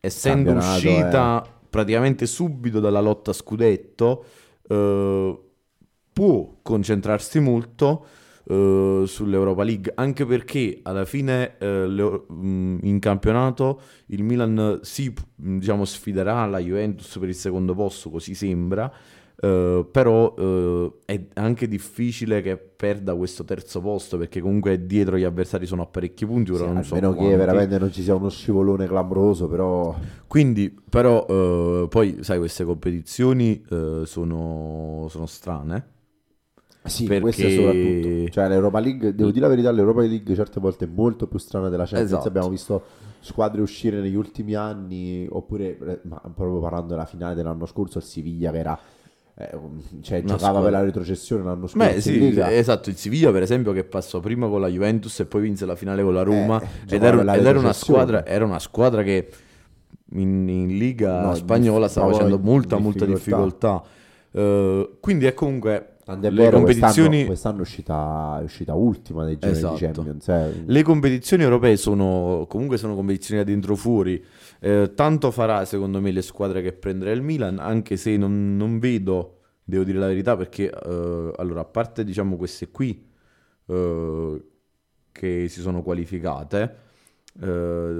[0.00, 4.24] essendo uscita praticamente subito dalla lotta a scudetto,
[4.68, 5.40] eh,
[6.12, 8.06] può concentrarsi molto
[8.48, 15.58] eh, sull'Europa League, anche perché alla fine eh, mh, in campionato il Milan si mh,
[15.58, 18.90] diciamo, sfiderà la Juventus per il secondo posto, così sembra.
[19.40, 25.22] eh, però eh, è anche difficile che perda questo terzo posto perché comunque dietro gli
[25.24, 26.50] avversari sono a parecchi punti.
[26.52, 29.94] Ora Sì, non so almeno che veramente non ci sia uno scivolone clamoroso, però
[30.26, 33.62] Quindi, però, eh, poi sai, queste competizioni
[34.04, 35.96] sono, sono strane.
[36.88, 38.30] Sì, Perché- questo soprattutto.
[38.30, 41.68] Cioè l'Europa League, devo dire la verità, l'Europa League certe volte è molto più strana
[41.68, 42.10] della Champions.
[42.10, 42.28] Esatto.
[42.28, 42.82] Abbiamo visto
[43.20, 48.04] squadre uscire negli ultimi anni, oppure eh, ma proprio parlando della finale dell'anno scorso, il
[48.04, 48.78] Siviglia che era
[49.40, 49.50] eh,
[50.00, 52.90] cioè, Una giocava squadra- per la retrocessione l'anno scorso Beh, sì, esatto.
[52.90, 56.02] Il Siviglia, per esempio, che passò prima con la Juventus e poi vinse la finale
[56.02, 56.60] con la Roma.
[56.60, 59.28] Eh, ed era, ed era una squadra, era una squadra che
[60.12, 63.82] in, in Liga No, spagnola stava facendo molta, molta difficoltà.
[63.82, 63.82] difficoltà.
[64.32, 67.24] Eh, quindi è comunque Tant'è le competizioni.
[67.26, 69.74] quest'anno, quest'anno è, uscita, è uscita ultima dei gironi Esatto.
[69.74, 70.28] di Champions.
[70.28, 70.62] eh.
[70.64, 74.24] Le competizioni europee sono comunque sono competizioni da dentro fuori.
[74.60, 78.78] Eh, tanto farà secondo me le squadre che prenderà il Milan, anche se non, non
[78.78, 83.06] vedo, devo dire la verità, perché eh, allora a parte diciamo queste qui
[83.66, 84.44] eh,
[85.12, 86.76] che si sono qualificate,
[87.40, 87.46] eh,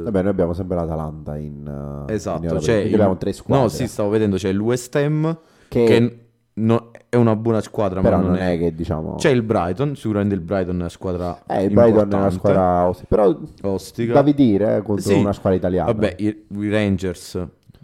[0.04, 3.62] Vabbè, noi abbiamo sempre l'Atalanta in, in esatto, Europa League, quindi il- abbiamo tre squadre.
[3.64, 6.27] No, sì, stavo vedendo, c'è il West Ham che, che
[6.58, 9.14] no- è una buona squadra, però ma non è che diciamo...
[9.14, 12.86] C'è il Brighton, sicuramente il Brighton è una squadra Eh, il Brighton è una squadra
[12.86, 14.12] ostica, però ostica.
[14.12, 15.14] da vedere eh, contro Sì.
[15.14, 15.92] una squadra italiana.
[15.92, 17.42] Vabbè, i, i Rangers,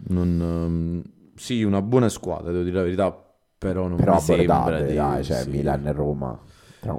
[0.09, 1.01] non, ehm,
[1.35, 3.23] sì, una buona squadra, devo dire la verità,
[3.57, 4.93] però non però mi sembra di...
[4.93, 5.49] dai, cioè sì.
[5.49, 6.39] Milan e Roma.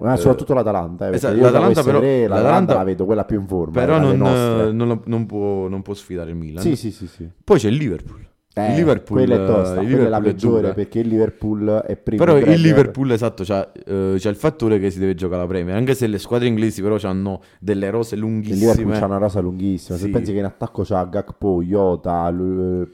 [0.00, 3.72] Ma soprattutto l'Atalanta, eh, esatto, l'Atalanta però- tre, l'Atalanta la vedo quella più in forma,
[3.72, 6.60] Però eh, non, eh, non, non può, non può sfidare il Milan.
[6.60, 7.30] Sì, sì, sì, sì.
[7.44, 8.26] Poi c'è il Liverpool.
[8.58, 10.72] Eh, il Liverpool, quella è tosta, il quella è la è peggiore dura.
[10.72, 12.58] perché il Liverpool è primo Però il.
[12.58, 16.06] Liverpool, esatto, c'ha, eh, c'ha il fattore che si deve giocare la Premier, anche se
[16.06, 18.58] le squadre inglesi però hanno delle rose Il lunghissime.
[18.72, 19.98] Liverpool c'ha una rosa lunghissima.
[19.98, 20.10] Se Sì.
[20.10, 22.88] pensi che in attacco c'ha Gakpo, Iota, Lu-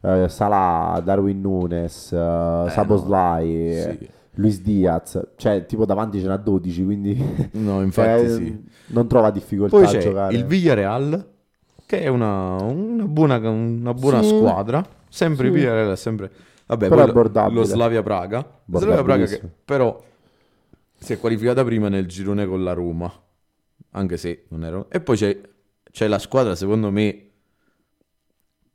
[0.00, 4.08] eh, Salah, Darwin Nunes, eh, Saboslai, no, eh, sì.
[4.34, 7.20] Luis Diaz, cioè tipo davanti ce n'ha 12, quindi
[7.54, 8.64] No, infatti sì.
[8.90, 10.36] non trova difficoltà Poi a c'è giocare.
[10.36, 11.26] il Villarreal,
[11.88, 14.28] che è una, una buona, una buona Sì.
[14.28, 14.86] squadra.
[15.08, 15.52] Sempre Sì.
[15.64, 16.30] È sempre...
[16.66, 18.46] Vabbè, Però poi lo- Slavia Praga.
[18.70, 19.98] Slavia Praga che però
[20.98, 23.10] si è qualificata prima nel girone con la Roma.
[23.92, 24.86] Anche se non ero...
[24.90, 25.40] E poi c'è,
[25.90, 27.27] c'è la squadra, secondo me,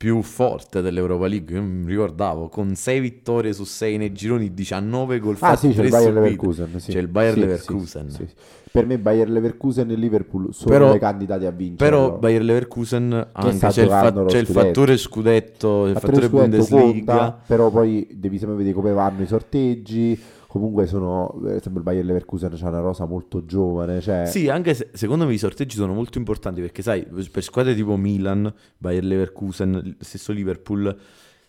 [0.04, 1.56] più forte dell'Europa League.
[1.56, 5.76] Io mi ricordavo, con 6 vittorie su 6 nei gironi, 19 gol Ah fatti, sì,
[5.78, 6.12] c'è il Bayer.
[6.14, 6.80] Leverkusen.
[6.82, 6.92] Sì.
[6.92, 8.10] C'è il Bayer Sì, Leverkusen.
[8.10, 8.28] sì.
[8.70, 11.90] Per me Bayer Leverkusen e Liverpool sono Però- i candidati a vincere.
[11.90, 16.82] Però Bayer Leverkusen anche c'è il, fa- c'è il fattore scudetto, il fattore scudetto Bundesliga.
[17.16, 20.20] conta, però poi devi sempre vedere come vanno i sorteggi.
[20.54, 24.76] Comunque sono, eh, sempre il Bayer Leverkusen c'ha una rosa molto giovane, cioè Sì, anche
[24.76, 29.04] se secondo me i sorteggi sono molto importanti perché sai, per squadre tipo Milan, Bayer
[29.04, 30.96] Leverkusen, stesso Liverpool,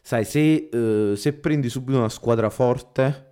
[0.01, 3.24] sai, se, eh, se prendi subito una squadra forte,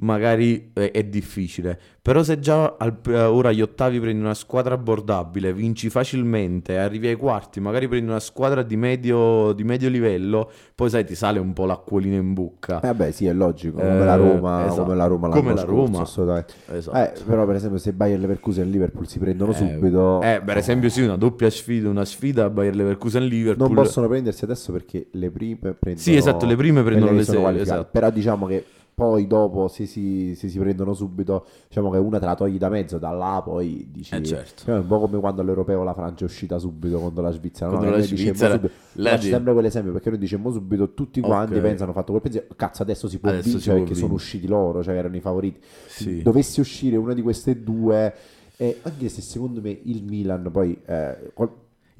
[0.00, 1.78] magari è, è difficile.
[2.08, 7.08] Però se già al- eh, ora agli ottavi prendi una squadra abbordabile, vinci facilmente, arrivi
[7.08, 11.38] ai quarti, magari prendi una squadra di medio, di medio livello, poi sai, ti sale
[11.38, 12.78] un po' l'acquolina in bocca.
[12.78, 14.82] Eh, vabbè, sì, è logico, come Eh, la Roma, esatto.
[14.84, 16.00] come la Roma l'anno Come la scorso, Roma.
[16.00, 16.54] assolutamente.
[16.72, 16.96] Esatto.
[16.96, 20.56] Eh, però per esempio se Bayer Leverkusen e Liverpool si prendono Eh, subito Eh, per
[20.56, 23.66] esempio, sì, una doppia sfida, una sfida Bayer Leverkusen-Liverpool.
[23.70, 27.38] non possono prendersi adesso perché le prime prendono Sì, esatto, le prime prendono le sei,
[27.38, 27.62] qualificate.
[27.80, 27.88] esatto.
[27.92, 28.64] Però diciamo che
[28.98, 32.68] poi dopo se si, se si prendono subito, diciamo che una te la togli da
[32.68, 34.68] mezzo, da là poi dici Eh, certo.
[34.68, 37.70] È un po' come quando all'Europeo la Francia è uscita subito contro la Svizzera.
[37.70, 37.96] Contro no?
[37.96, 41.60] la Svizzera, subito- la faccio sempre quell'esempio perché noi dicemmo subito tutti quanti Ok.
[41.60, 44.14] pensano, hanno fatto quel pensiero, cazzo adesso si può Adesso si vincere può perché sono
[44.14, 45.60] usciti loro, cioè erano i favoriti.
[45.86, 46.20] Sì.
[46.22, 48.12] Dovesse uscire una di queste due,
[48.56, 50.76] eh, anche se secondo me il Milan poi...
[50.84, 51.48] Eh, col,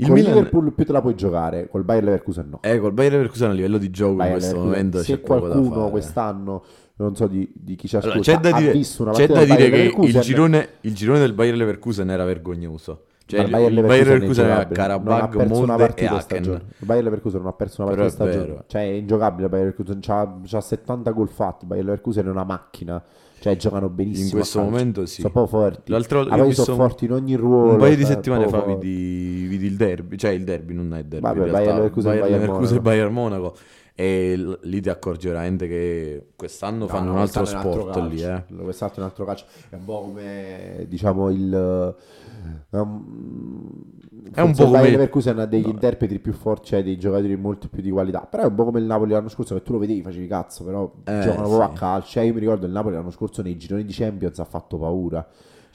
[0.00, 2.58] Il col Milan- Liverpool più te la puoi giocare, col Bayer Leverkusen no.
[2.62, 4.76] Eh, col Bayer Leverkusen a livello di gioco in Bayer questo Leverkusen.
[4.84, 6.62] momento se c'è qualcuno quest'anno,
[6.98, 9.70] non so di, di chi ci Allora, ascolta, c'è da ha dire, c'è da dire
[9.70, 13.04] che il girone, il girone del Bayer Leverkusen era vergognoso.
[13.24, 16.20] Cioè, il, Bayer Leverkusen Bayer Leverkusen ha Karabag, perso una Molde e partita Aachen.
[16.22, 16.62] stagione.
[16.78, 18.64] Il Bayer Leverkusen non ha perso una partita stagione.
[18.66, 20.00] Cioè, è ingiocabile il Bayer Leverkusen.
[20.00, 21.64] C'ha, c'ha 70 gol fatti.
[21.64, 23.02] Il Bayer Leverkusen è una macchina.
[23.40, 24.26] Cioè, giocano benissimo.
[24.26, 25.20] In questo momento sì.
[25.20, 25.92] Sono proprio forti.
[25.92, 27.72] L'altro- Ah, sono forti in ogni ruolo.
[27.72, 30.98] Un paio di cioè, settimane fa vidi, vidi il derby, cioè il derby non è
[31.00, 32.88] il derby, Vabbè, in realtà, Bayer Leverkusen Bayer Bayern Leverkusen e Monaco.
[32.90, 33.56] Bayern Monaco
[34.00, 37.54] e l- lì ti accorgi veramente che quest'anno No, fanno no, un altro quest'anno è
[37.54, 38.44] un sport altro lì, eh.
[38.62, 39.44] Quest'altro è un altro calcio.
[39.68, 41.96] È un po' come, diciamo, il...
[42.70, 43.82] um,
[44.32, 45.70] È un po' come- Leverkusen ha degli no.
[45.70, 48.20] interpreti più forti, cioè dei giocatori molto più di qualità.
[48.20, 50.64] Però è un po' come il Napoli l'anno scorso, che tu lo vedevi, facevi cazzo,
[50.64, 51.78] però Eh, giocano proprio a sì.
[51.78, 52.08] calcio.
[52.10, 55.26] Cioè, io mi ricordo il Napoli l'anno scorso nei gironi di Champions ha fatto paura.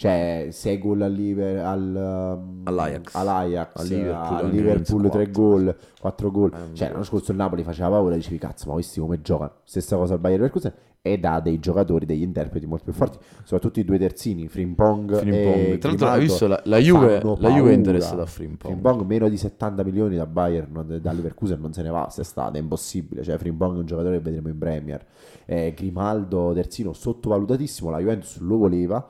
[0.04, 3.16] Cioè, 6 gol al Liver- al, um, All'Ajax.
[3.16, 6.52] all'Ajax, Al Liverpool, al Liverpool Newell's 3 gol, 4 gol.
[6.54, 9.52] Eh, Cioè, l'anno scorso il Napoli faceva paura, dicevi cazzo, ma questi come giocano?
[9.63, 13.80] Stessa cosa al Bayern Leverkusen ed ha dei giocatori, degli interpreti molto più forti, soprattutto
[13.80, 15.56] i due terzini, Frimpong Frimpong.
[15.74, 18.74] e Tra l'altro hai visto la, la Juve, la Juve è interessata a Frimpong.
[18.74, 22.62] Frimpong meno di 70 milioni da Bayern, da Leverkusen non se ne va quest'estate, è
[22.62, 23.24] impossibile.
[23.24, 25.06] Cioè, Frimpong è un giocatore che vedremo in Premier.
[25.46, 29.06] Eh, Grimaldo, terzino, sottovalutatissimo, la Juventus lo voleva,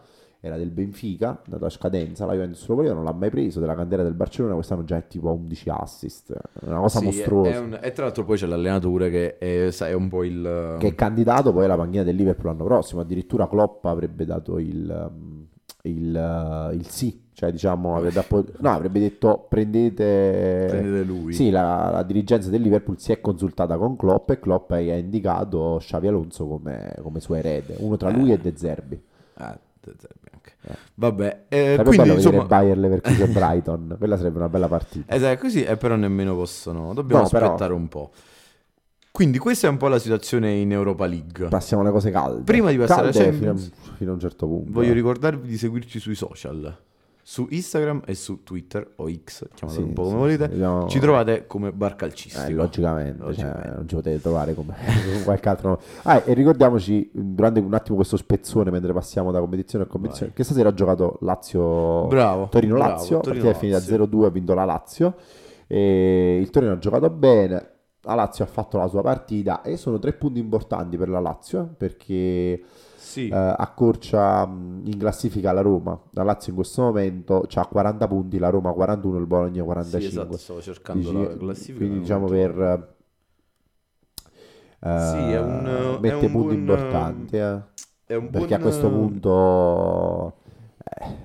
[0.45, 3.75] era del Benfica, dato a scadenza, la Juventus lo voleva, non l'ha mai preso, della
[3.75, 7.49] candela del Barcellona, quest'anno già è tipo a 11 assist, è una cosa Sì, mostruosa.
[7.51, 10.75] è un- e tra l'altro poi c'è l'allenatore che è, sai, è un po' il...
[10.79, 15.11] Che è candidato poi alla panchina del Liverpool l'anno prossimo, addirittura Klopp avrebbe dato il,
[15.83, 20.65] il, il sì, cioè diciamo, avrebbe, appo- no, avrebbe detto prendete...
[20.67, 21.31] Prendete lui.
[21.31, 25.77] Sì, la, la dirigenza del Liverpool si è consultata con Klopp e Klopp ha indicato
[25.79, 29.01] Xavi Alonso come, come suo erede, uno tra lui e De Zerbi.
[29.35, 30.22] Ah, De Zerbi.
[30.95, 32.45] Vabbè, eh, Sarebbe quindi insomma...
[32.45, 35.13] Bayer Leverkusen Brighton, quella sarebbe una bella partita.
[35.13, 36.93] Esatto, così, e però nemmeno possono.
[36.93, 38.11] Dobbiamo No, però- aspettare un po'.
[39.11, 41.47] Quindi questa è un po' la situazione in Europa League.
[41.47, 42.41] Passiamo alle cose calde.
[42.43, 44.71] Prima di passare alla Calde fino, Champions, a- fino a un certo punto.
[44.71, 44.93] Voglio eh.
[44.95, 46.75] ricordarvi di seguirci sui social.
[47.25, 50.47] Su Instagram e su Twitter o X, chiamatelo Sì, un po' sì, come volete.
[50.49, 52.45] sì, abbiamo- Ci trovate come Bar Calcistico.
[52.45, 53.69] Eh, logicamente, cioè, Logicamente.
[53.69, 54.75] non ci potete trovare come
[55.23, 55.81] qualche altro.
[56.03, 60.43] Ah, e ricordiamoci durante un attimo questo spezzone mentre passiamo da competizione a competizione che
[60.43, 62.49] stasera ha giocato Lazio Bravo.
[62.49, 64.19] Torino-Lazio, la partita è finita Torino-Lazio.
[64.19, 65.15] 0-2, ha vinto la Lazio.
[65.67, 67.69] E il Torino ha giocato bene,
[68.01, 71.73] la Lazio ha fatto la sua partita e sono tre punti importanti per la Lazio
[71.77, 72.61] perché
[73.13, 73.27] Sì.
[73.29, 75.99] eh, accorcia mh, in classifica la Roma.
[76.13, 80.07] La Lazio in questo momento ha 40 punti, la Roma 41, il Bologna Sì, 45.
[80.21, 81.77] esatto, stavo cercando Dici- la classifica.
[81.77, 82.59] quindi diciamo per
[84.85, 87.61] eh, Sì, è un- è mette un punti buon- importanti eh,
[88.05, 90.33] È un perché a buon- questo punto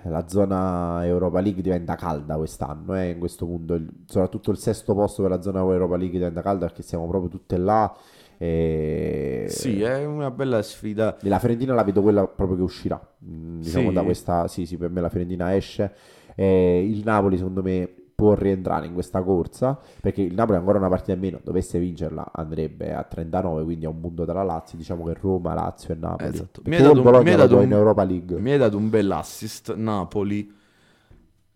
[0.04, 4.58] eh, la zona Europa League diventa calda quest'anno eh, in questo punto il- soprattutto il
[4.58, 7.92] sesto posto per la zona Europa League diventa calda perché siamo proprio tutte là
[8.38, 11.18] e Sì, è una bella sfida.
[11.18, 13.94] e la Fiorentina la vedo quella proprio che uscirà Mm, diciamo Sì?
[13.94, 15.92] da questa sì sì per me la Fiorentina esce
[16.36, 20.88] e il Napoli secondo me può rientrare in questa corsa perché il Napoli ancora una
[20.88, 25.04] partita in meno dovesse vincerla andrebbe a 39 quindi a un punto dalla Lazio diciamo
[25.04, 26.62] che Roma, Lazio e Napoli Esatto.
[26.64, 28.76] Mi hai dato un- mi lo dato do un- in Europa League Mi hai dato
[28.76, 29.74] un bel assist.
[29.74, 30.52] Napoli.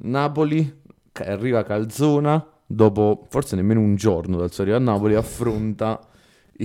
[0.04, 0.80] Napoli
[1.26, 6.00] arriva Calzona dopo forse nemmeno un giorno dal suo arrivo a Napoli affronta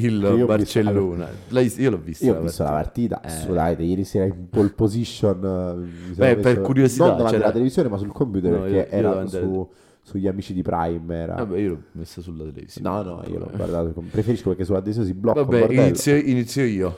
[0.05, 1.27] il Io Barcellona.
[1.49, 2.25] L'hai- io l'ho vista.
[2.25, 3.27] io ho visto la partita Eh.
[3.27, 7.89] assolutamente ieri sera in pole position eh, Beh, messo- per curiosità, non davanti alla televisione
[7.89, 9.69] ma sul computer No, perché io- io era alla- su-
[10.01, 12.87] sugli amici di Prime era Vabbè, io l'ho messa sulla televisione.
[12.89, 16.97] no no io l'ho guardato preferisco perché sulla televisione si blocca Vabbè, inizio, inizio io.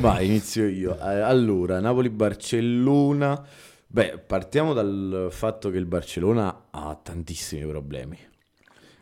[0.00, 0.94] Vai, inizio io.
[1.00, 3.44] Eh, allora, Napoli-Barcellona.
[3.88, 8.16] Beh, partiamo dal fatto che il Barcellona ha tantissimi problemi.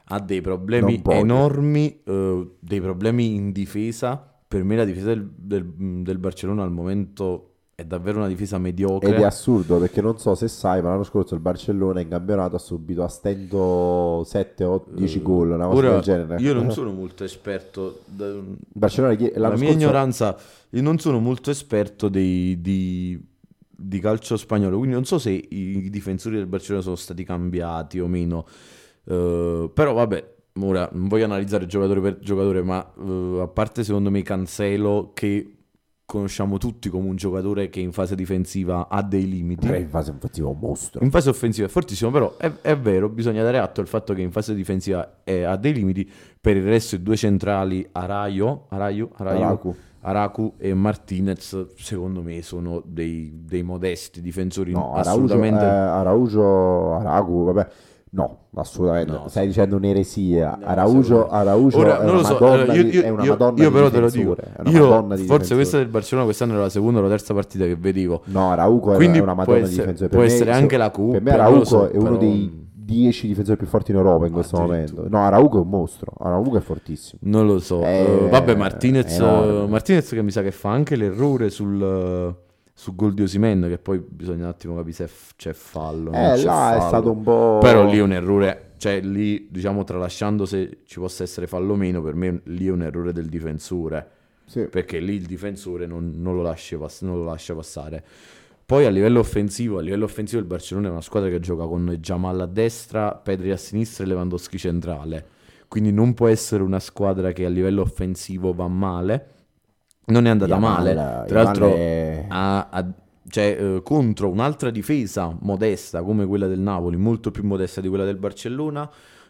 [0.07, 4.23] Ha dei problemi enormi, eh, dei problemi in difesa.
[4.47, 9.09] Per me la difesa del, del- del Barcellona al momento è davvero una difesa mediocre.
[9.09, 12.55] Ed è assurdo perché non so se sai, ma l'anno scorso il Barcellona in campionato
[12.55, 16.41] ha subito a stento 7 o 10 gol, una cosa Ora, del genere.
[16.41, 18.01] io non sono molto esperto.
[18.05, 18.33] da-
[18.73, 20.37] Barcellona ieri- la l'anno mia scorso ignoranza,
[20.71, 23.21] io non sono molto esperto dei- di,
[23.77, 28.07] di calcio spagnolo, quindi non so se i difensori del Barcellona sono stati cambiati o
[28.07, 28.47] meno.
[29.07, 34.11] Eh, però vabbè, ora non voglio analizzare giocatore per giocatore, ma eh, a parte secondo
[34.11, 35.49] me Cancelo che
[36.07, 39.67] conosciamo tutti come un giocatore che in fase difensiva ha dei limiti.
[39.67, 41.03] Tre in fase offensiva un mostro.
[41.03, 44.21] In fase offensiva è fortissimo, però è, è vero, bisogna dare atto al fatto che
[44.21, 46.09] in fase difensiva è- ha dei limiti.
[46.41, 49.75] Per il resto i due centrali, Araio, Araio, Araio, Araku.
[50.01, 55.65] Araku e Martinez, secondo me sono dei, dei modesti difensori No, Araujo, assolutamente...
[55.65, 57.69] eh, Araujo, Araku, vabbè.
[58.17, 59.11] No, assolutamente.
[59.11, 60.57] No, Stai dicendo un'eresia.
[60.61, 63.09] No, Araujo, Araujo Ora, è, non una lo so, madonna allora, io, di, io- è
[63.09, 64.37] una madonna io di però te lo dico.
[64.67, 67.75] Io, di forse questa del Barcellona quest'anno era la seconda o la terza partita che
[67.75, 68.23] vedevo.
[68.27, 70.09] No, Araujo è- Quindi è una madonna di essere- difensore.
[70.11, 72.63] può Per me- essere se- anche la Per me Araujo so, è uno però- dei
[72.73, 75.01] 10 difensori più forti in Europa in questo Addirittura.
[75.01, 75.17] momento.
[75.17, 76.13] No, Araujo è un mostro.
[76.21, 77.21] Araujo è fortissimo.
[77.25, 77.83] Non lo so.
[77.83, 79.19] Eh, vabbè, Martinez.
[79.19, 82.37] Martinez che mi sa che fa anche l'errore sul,
[82.77, 86.11] sul gol di Osimen, che poi bisogna un attimo capire se f- c'è fallo.
[86.11, 86.89] Eh, c'è là è fallo.
[86.89, 87.59] stato un po'...
[87.61, 91.77] Però lì è un errore, cioè lì diciamo tralasciando se ci possa essere fallo o
[91.77, 94.09] meno, per me lì è un errore del difensore,
[94.45, 94.63] Sì.
[94.67, 98.05] perché lì il difensore non, non lo, lascia pass- non lo lascia passare.
[98.67, 101.97] Poi a livello offensivo, a livello offensivo il Barcellona è una squadra che gioca con
[102.01, 105.27] Jamal a destra, Pedri a sinistra e Lewandowski centrale.
[105.69, 109.27] Quindi non può essere una squadra che a livello offensivo va male.
[110.07, 110.91] Non è andata male.
[110.91, 112.93] Yamal Tra l'altro è- ha- ha-
[113.29, 118.05] cioè, eh, contro un'altra difesa modesta come quella del Napoli, molto più modesta di quella
[118.05, 118.89] del Barcellona,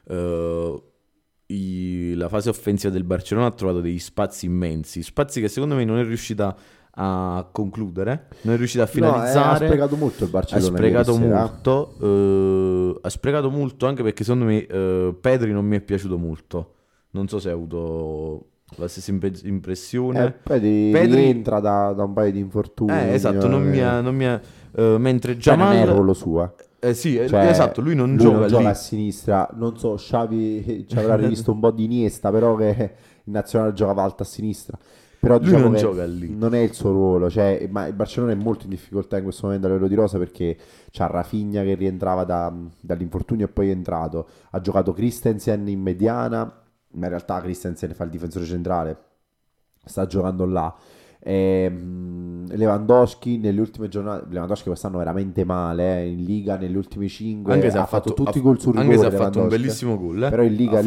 [0.09, 0.83] eh,
[1.47, 5.85] i- la fase offensiva del Barcellona ha trovato degli spazi immensi, spazi che secondo me
[5.85, 6.57] non è riuscita
[6.97, 9.67] a concludere, non è riuscita a No, eh, ha finalizzare.
[9.67, 11.39] sprecato molto il ha Barcellona sprecato ieri sera.
[11.41, 16.19] molto, eh, ha sprecato molto anche perché secondo me eh, Pedri non mi è piaciuto
[16.19, 16.75] molto.
[17.11, 19.13] Non so se hai avuto la stessa
[19.45, 20.25] impressione.
[20.25, 20.61] Eh, poi
[20.93, 22.93] Pedri- rientra da, da un paio di infortuni.
[22.93, 24.01] Eh, esatto, non mi ha...
[24.01, 24.41] non mi ha-
[24.77, 25.95] eh, mentre Cioè, non è Jamal...
[25.95, 26.43] ruolo suo.
[26.45, 26.89] eh.
[26.89, 29.49] Eh sì, eh, Cioè, esatto, lui non lui gioca non gioca a sinistra.
[29.55, 32.93] Non so, Xavi ci avrà rivisto un po' di Iniesta, però che
[33.25, 34.77] in nazionale giocava alta a sinistra.
[35.19, 36.37] Però Lui diciamo non gioca lì.
[36.37, 37.31] non è il suo ruolo.
[37.31, 40.19] Cioè, ma il Barcellona è molto in difficoltà in questo momento a livello di rosa
[40.19, 40.55] perché
[40.91, 44.27] c'ha Rafinha che rientrava da- dall'infortunio e poi è entrato.
[44.51, 46.53] Ha giocato Christensen in mediana,
[46.95, 48.99] ma in realtà Christensen fa il difensore centrale.
[49.85, 50.75] Sta giocando là.
[51.27, 57.51] Ehm, Lewandowski nelle ultime giornate Lewandowski quest'anno veramente male eh, in Liga negli ultimi 5
[57.51, 59.49] Anche se ha, fatto, fatto, tutti i gol sul anche se rigore ha fatto un
[59.49, 59.63] Lewandowski.
[59.63, 60.29] bellissimo gol, eh.
[60.29, 60.83] però in Liga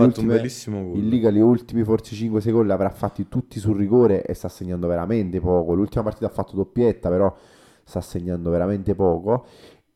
[0.92, 0.98] gol.
[1.00, 4.48] in Liga gli ultimi forse 5 secondi li avrà fatti tutti sul rigore e sta
[4.48, 5.74] segnando veramente poco.
[5.74, 7.36] L'ultima partita ha fatto doppietta, però
[7.84, 9.46] sta segnando veramente poco.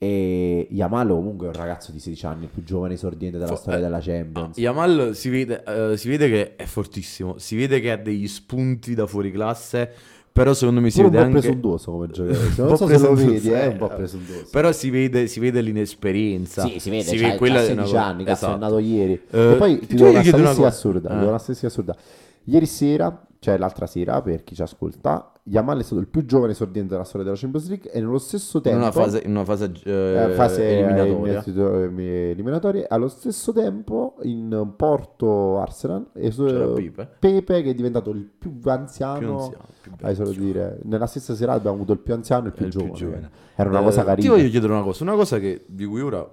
[0.03, 3.77] E Yamal comunque è un ragazzo di 16 anni, il più giovane esordiente della storia
[3.77, 4.57] eh, della Ah, Champions.
[4.57, 8.95] Yamal si vede, eh, si vede che è fortissimo, si vede che ha degli spunti
[8.95, 9.87] da fuori classe,
[10.31, 11.39] però secondo me si Pure un vede po' anche...
[11.47, 12.45] presuntuoso come giocatore.
[12.47, 13.67] Un Non so se lo vedi, è eh.
[13.67, 14.47] un po' presuntuoso.
[14.51, 16.65] Però si vede, si vede l'inesperienza.
[16.65, 18.55] Sì, si vede, si c'ha, vede quella c'ha è una 16 cosa- anni, cazzo, esatto.
[18.55, 19.21] è nato ieri.
[19.29, 21.25] Eh, e poi ti do una una statistica assurda, Eh.
[21.27, 21.95] una assurda.
[22.45, 26.51] Ieri sera, cioè l'altra sera, per chi ci ascolta, Yamal è stato il più giovane
[26.51, 28.77] esordiente della storia della Champions League e nello stesso In tempo...
[28.77, 31.41] una fase, in una fase, eh, eh, fase eliminatoria.
[31.43, 32.30] eliminatoria.
[32.30, 37.10] eliminatorie, allo stesso tempo in Porto Arsenal e C'era Pipe.
[37.17, 41.34] Pepe che è diventato il più anziano, Più anziano, più hai solo dire nella stessa
[41.34, 43.30] serata abbiamo avuto il più anziano e il più, il più giovane, giovane.
[43.56, 46.01] era una Eh, cosa Ti carina voglio chiedere una cosa, una cosa che, di cui
[46.01, 46.32] ora,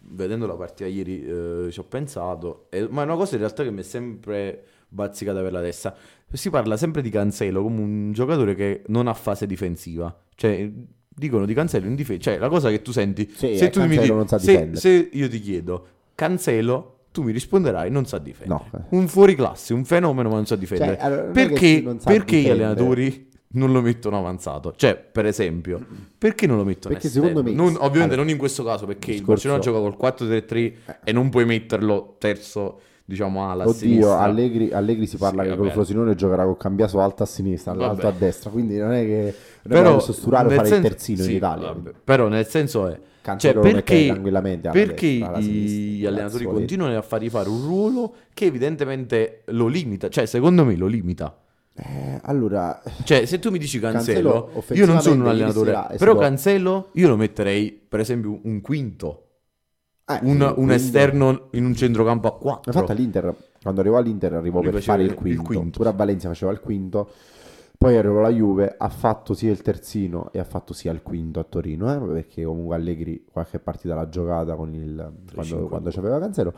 [0.00, 3.62] vedendo la partita ieri, eh, ci ho pensato, e- ma è una cosa in realtà
[3.62, 5.94] che mi è sempre bazzicata per la testa.
[6.32, 10.14] Si parla sempre di Cancelo come un giocatore che non ha fase difensiva.
[10.34, 10.70] Cioè,
[11.08, 12.20] dicono di Cancelo in difesa.
[12.20, 15.28] Cioè, la cosa che tu senti, Sì, se eh, tu mi dici, se, se io
[15.28, 18.60] ti chiedo Cancelo, tu mi risponderai non sa difendere.
[18.72, 18.86] No.
[18.90, 20.96] Un fuoriclasse, un fenomeno ma non sa difendere.
[20.96, 22.50] Cioè, allora, non perché perché gli difendere.
[22.52, 24.74] allenatori non lo mettono avanzato?
[24.76, 25.84] Cioè, per esempio,
[26.18, 27.28] perché non lo mettono Perché esterno?
[27.28, 30.72] secondo me- Non- ovviamente allora, non in questo caso, perché il Barcellona gioca col 4-3-3
[31.04, 34.18] e non puoi metterlo terzo, diciamo, alla Oddio, sinistra.
[34.18, 35.70] Allegri, Allegri si parla Sì, che con.
[35.70, 39.82] Frosinone giocherà col cambiaso alto a sinistra, alto a destra, quindi non è che non
[39.82, 40.02] Però, nel
[40.56, 41.66] fare senso- il terzino sì, in Italia.
[41.68, 41.90] vabbè.
[42.04, 43.00] Però nel senso è...
[43.36, 49.42] Cioè, perché, tranquillamente perché destra, gli allenatori continuano a fargli fare un ruolo che evidentemente
[49.46, 50.08] lo limita?
[50.08, 51.36] Cioè, secondo me lo limita.
[51.74, 56.16] Eh, allora, Cioè, se tu mi dici Cancelo, Cancelo, io non sono un allenatore, però
[56.16, 59.27] Cancelo io lo metterei, per esempio, un quinto,
[60.08, 62.72] eh, un, un quindi- esterno in un centrocampo a Ma 4.
[62.72, 65.42] Infatti all'Inter, quando arrivò all'Inter arrivò Lui per fare il il quinto.
[65.42, 65.78] quinto.
[65.78, 67.10] Pure a Valencia faceva il quinto.
[67.78, 71.38] Poi arrivò la Juve, ha fatto sia il terzino e ha fatto sia il quinto
[71.38, 76.18] a Torino, eh, perché comunque Allegri qualche partita l'ha giocata con il, quando, quando c'aveva
[76.18, 76.52] Cancelo.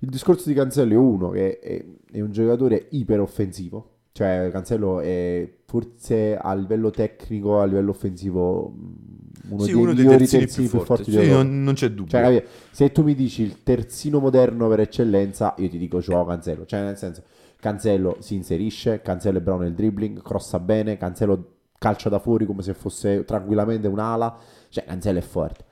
[0.00, 4.98] Il discorso di Cancelo è uno che è, è un giocatore iper offensivo, cioè Cancelo
[4.98, 10.46] è forse a livello tecnico, a livello offensivo mh, uno Sì, dei uno dei terzini
[10.46, 12.10] più più forti, Sì, non, non c'è dubbio.
[12.10, 16.64] Cioè, se tu mi dici il terzino moderno per eccellenza, io ti dico Joao Cancelo.
[16.64, 17.22] Cioè, nel senso,
[17.58, 22.62] Cancelo si inserisce, Cancelo è bravo nel dribbling, crossa bene, Cancelo calcia da fuori come
[22.62, 24.36] se fosse tranquillamente un'ala.
[24.68, 25.64] Cioè, Cancelo è forte.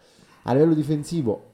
[0.42, 1.51] A livello difensivo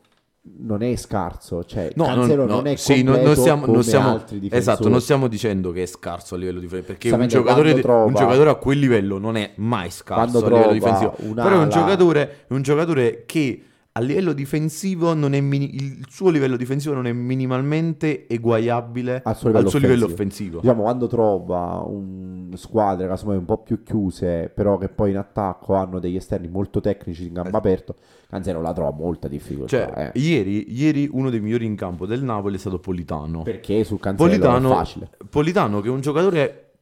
[0.58, 3.61] non è scarso, cioè No, Cancelo non, non, no, è sì, non, completo non stiamo,
[3.61, 4.61] non come stiamo- altri difensori.
[4.61, 8.14] esatto, non stiamo dicendo che è scarso a livello difensivo, perché un giocatore, trova- un
[8.14, 12.30] giocatore a quel livello non è mai scarso a livello difensivo, però è un giocatore,
[12.48, 17.07] è un giocatore che a livello difensivo non è mini- il suo livello difensivo non
[17.09, 19.94] è minimamente eguagliabile al suo livello, al suo offensivo.
[19.94, 20.61] livello offensivo.
[20.61, 25.74] Diciamo, quando trova un squadre casomai un po' più chiuse, però che poi in attacco
[25.74, 27.59] hanno degli esterni molto tecnici in gambo Eh.
[27.59, 27.96] aperto,
[28.29, 29.68] Cancelo la trova molta difficoltà.
[29.92, 30.18] Cioè, eh.
[30.20, 33.42] ieri, ieri uno dei migliori in campo del Napoli è stato Politano.
[33.42, 35.11] Perché sul Cancelo Politano, è facile.
[35.29, 36.72] Politano che è un giocatore,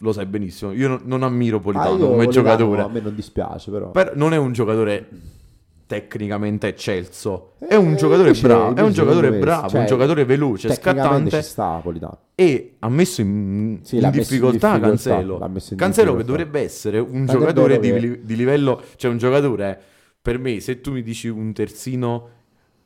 [0.00, 3.14] lo sai benissimo, io non, non ammiro Politano Ah, come Politano giocatore, A me non
[3.16, 3.90] dispiace, però.
[3.90, 5.08] però non è un giocatore
[5.86, 10.24] tecnicamente eccelso, è Eh, un giocatore invece- bravo, è un giocatore bravo, cioè, un giocatore
[10.24, 11.82] veloce, scattante sta
[12.34, 15.40] e ha messo in, Sì, in difficoltà Cancelo.
[15.70, 19.80] in Cancelo che dovrebbe essere un Tant'è giocatore di, che- di livello, cioè un giocatore,
[20.20, 22.28] per me, se tu mi dici un terzino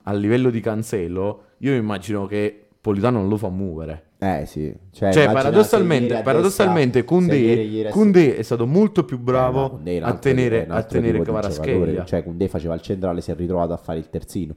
[0.04, 4.04] a livello di Cancelo, io immagino che Politano non lo fa muovere.
[4.22, 4.74] Eh sì.
[4.90, 10.02] Cioè, Cioè, paradossalmente, paradossalmente a- Koundé è stato molto più Eh, bravo no, è un
[10.04, 12.04] a tenere, a tenere giocatore.
[12.04, 14.54] Cioè, Koundé faceva il centrale, si è ritrovato a fare il terzino.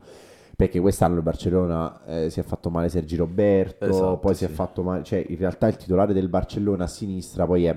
[0.55, 4.47] Perché quest'anno il Barcellona eh, si è fatto male Sergi Roberto, Esatto, poi si è
[4.47, 4.53] sì.
[4.53, 7.75] fatto male, cioè in realtà il titolare del Barcellona a sinistra poi è,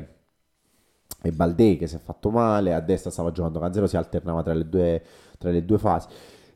[1.22, 4.52] è Baldé che si è fatto male, a destra stava giocando Cancelo, si alternava tra
[4.52, 5.02] le due,
[5.38, 6.08] tra le due fasi.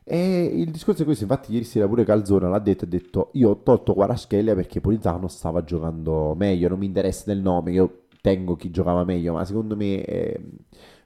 [0.03, 3.49] E il discorso è questo, infatti ieri sera pure Calzona l'ha detto, ha detto io
[3.51, 8.55] ho tolto Kvaratskhelia perché Politano stava giocando meglio, non mi interessa del nome, io tengo
[8.55, 10.39] chi giocava meglio, ma secondo me eh,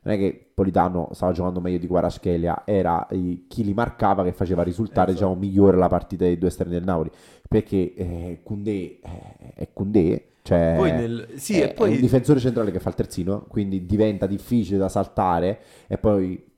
[0.01, 4.31] non è che Politano stava giocando meglio di Kvaratskhelia, era eh, chi li marcava che
[4.31, 5.27] faceva risultare Esatto.
[5.27, 7.11] diciamo, migliore la partita dei due esterni del Napoli,
[7.49, 12.01] perché eh, Koundé eh, è Koundé, cioè Poi nel- sì, è, e poi- è un
[12.01, 16.53] difensore centrale che fa il terzino, quindi diventa difficile da saltare e poi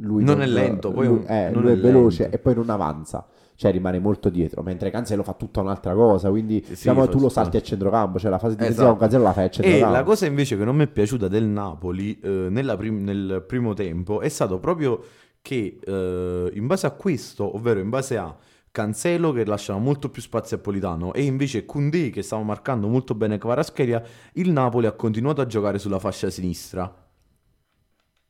[0.00, 2.70] lui Non è lento, poi lui, eh, non lui è è veloce e poi non
[2.70, 3.26] avanza.
[3.54, 7.28] Cioè rimane molto dietro, mentre Cancelo fa tutta un'altra cosa, quindi Sì, diciamo, tu lo
[7.28, 8.96] salti a centrocampo, cioè la fase difensiva Esatto.
[8.98, 9.92] con Cancelo la fai a E centrocampo.
[9.94, 13.72] la cosa invece che non mi è piaciuta del Napoli eh, nella prim- nel primo
[13.74, 15.00] tempo è stato proprio
[15.42, 18.34] che eh, in base a questo, ovvero in base a
[18.70, 23.14] Cancelo che lasciava molto più spazio a Politano e invece Koundé che stava marcando molto
[23.14, 24.02] bene Kvaratskhelia,
[24.34, 26.92] il Napoli ha continuato a giocare sulla fascia sinistra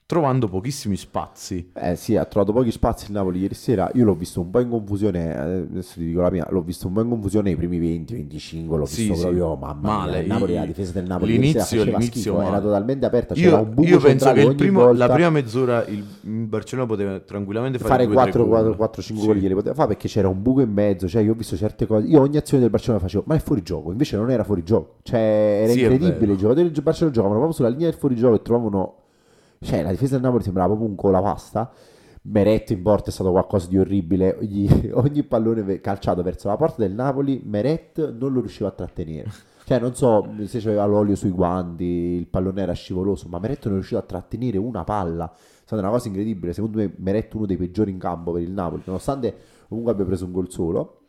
[0.06, 1.70] trovando pochissimi spazi.
[1.72, 3.90] Eh sì, ha trovato pochi spazi il Napoli ieri sera.
[3.94, 5.34] Io l'ho visto un po' in confusione.
[5.34, 8.76] eh, Adesso ti dico la mia, l'ho visto un po' in confusione nei primi 20-25.
[8.76, 9.20] L'ho Sì, visto sì.
[9.22, 10.10] proprio mamma Male.
[10.12, 10.20] mia.
[10.20, 13.34] Il Napoli, la difesa del Napoli ieri l'inizio- l'inizio schifo, era totalmente aperta.
[13.34, 15.06] C'era Io, un buco io penso che primo- volta.
[15.06, 18.50] la prima mezz'ora il, il Barcellona poteva tranquillamente fare, fare due, tre 4, gol.
[18.52, 19.30] 4, 4 5 Sì.
[19.32, 21.08] gol glieli poteva fare perché c'era un buco in mezzo.
[21.08, 22.06] Cioè, io ho visto certe cose.
[22.06, 23.90] Io ogni azione del Barcellona facevo, ma è fuori gioco.
[23.90, 24.96] Invece non era fuori gioco.
[25.04, 26.32] Cioè, era Sì, incredibile.
[26.34, 28.96] I giocatori del Barcellona giocavano proprio sulla linea del fuorigioco e trovavano.
[29.62, 31.70] Cioè, la difesa del Napoli sembrava proprio un colapasta.
[32.24, 34.36] Meret in porta è stato qualcosa di orribile.
[34.40, 39.30] Ogni, ogni pallone calciato verso la porta del Napoli, Meret non lo riusciva a trattenere.
[39.64, 43.74] Cioè, non so se c'aveva l'olio sui guanti, il pallone era scivoloso, ma Meret non
[43.74, 45.32] riusciva a trattenere una palla.
[45.32, 46.52] È stata una cosa incredibile.
[46.52, 49.34] Secondo me, Meret è uno dei peggiori in campo per il Napoli, nonostante
[49.68, 51.01] comunque abbia preso un gol solo.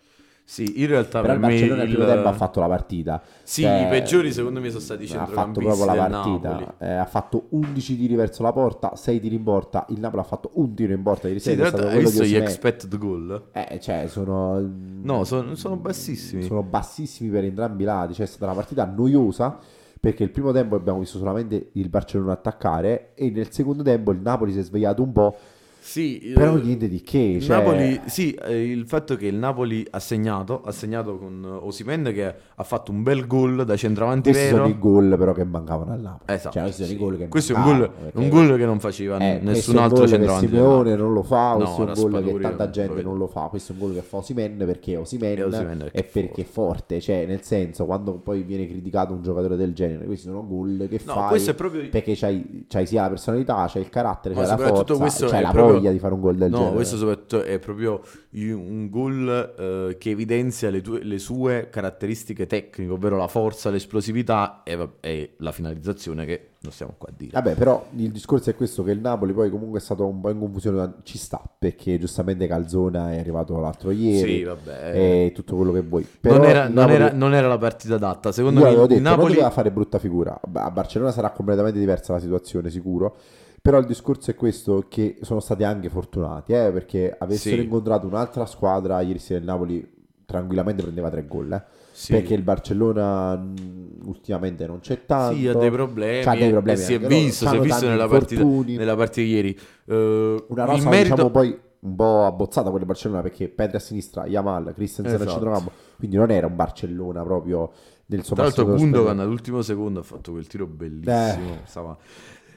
[0.46, 3.22] Sì, in realtà Però per il Barcellona nel il- primo tempo ha fatto la partita.
[3.44, 6.76] Sì, Cioè, i peggiori secondo me sono stati i ha fatto centrocampisti proprio la partita.
[6.80, 9.86] Eh, ha fatto 11 tiri verso la porta, 6 tiri in porta.
[9.89, 11.64] Il Napoli ha fatto un tiro in porta ieri Sì, sera.
[11.64, 13.44] è stato l'altro hai visto gli expected goal?
[13.54, 14.60] Eh, cioè, sono.
[15.02, 16.44] No, sono, sono bassissimi.
[16.44, 18.14] Sono bassissimi per entrambi i lati.
[18.14, 19.58] Cioè, è stata una partita noiosa.
[20.00, 23.12] Perché il primo tempo abbiamo visto solamente il Barcellona attaccare.
[23.16, 25.36] E nel secondo tempo il Napoli si è svegliato un po'.
[25.86, 27.39] Sì, Però niente di che.
[27.41, 32.03] Cioè, Napoli, sì, eh, il fatto che il Napoli ha segnato, ha segnato con Osimen
[32.13, 34.63] che ha fatto un bel gol da centravanti Questi vero.
[34.63, 36.23] sono i gol però che mancavano al Napoli.
[36.34, 36.93] Esatto, Cioè, questi sì.
[36.93, 39.75] i gol Questo è un gol, un gol che non faceva Eh, nessun questo è
[39.75, 40.47] un altro centravanti.
[40.47, 43.17] del Simeone non lo fa, No, questo è una un gol che tanta gente non
[43.17, 46.45] lo fa, questo è un gol che fa Osimen perché Osimen è è perché è
[46.45, 50.88] forte, cioè nel senso quando poi viene criticato un giocatore del genere, questi sono gol
[50.89, 51.89] che No, fai questo è proprio...
[51.89, 55.39] perché c'hai, c'hai sia la personalità, c'hai il carattere, Ma c'hai la forza, questo c'hai
[55.39, 56.76] è la proprio- voglia di fare un gol del No, genere.
[56.76, 58.01] questo soprattutto è proprio
[58.32, 64.61] un gol eh, che evidenzia le, tue- le sue caratteristiche tecniche, ovvero la forza, l'esplosività
[64.63, 67.32] e, e la finalizzazione che non stiamo qua a dire.
[67.34, 70.30] Vabbè, però il discorso è questo: che il Napoli poi comunque è stato un po'
[70.30, 70.93] in confusione.
[71.03, 74.91] Ci sta perché giustamente Calzona è arrivato l'altro ieri Sì, vabbè.
[75.26, 76.07] e tutto quello che vuoi.
[76.21, 78.32] Però non, era, il non, Napoli- era, non era la partita adatta.
[78.32, 79.34] Secondo me il detto, non Napoli...
[79.34, 80.39] doveva fare brutta figura.
[80.53, 83.17] A Barcellona sarà completamente diversa la situazione, sicuro.
[83.64, 87.61] Però il discorso è questo, che sono stati anche fortunati, eh, perché avessero Sì.
[87.64, 89.89] incontrato un'altra squadra, ieri sera il Napoli
[90.26, 91.64] tranquillamente prendeva tre gol, eh.
[91.93, 92.11] Sì.
[92.11, 95.38] perché il Barcellona mh, ultimamente non c'è tanto.
[95.38, 96.24] Sì, ha dei problemi.
[96.26, 99.32] C'ha dei problemi e si è visto, si è visto nella partita, nella partita di
[99.32, 99.57] ieri.
[99.86, 101.14] Eh, Una rosa merito...
[101.14, 105.30] diciamo poi un po' abbozzata quella del Barcellona perché Pedri a sinistra, Yamal, Christensen Esatto.
[105.30, 107.72] al centrocampo, quindi non era un Barcellona proprio
[108.07, 111.53] nel suo Tra l'altro Gundogan all'ultimo secondo ha fatto quel tiro bellissimo.
[111.53, 111.59] Eh.
[111.64, 111.97] Stava-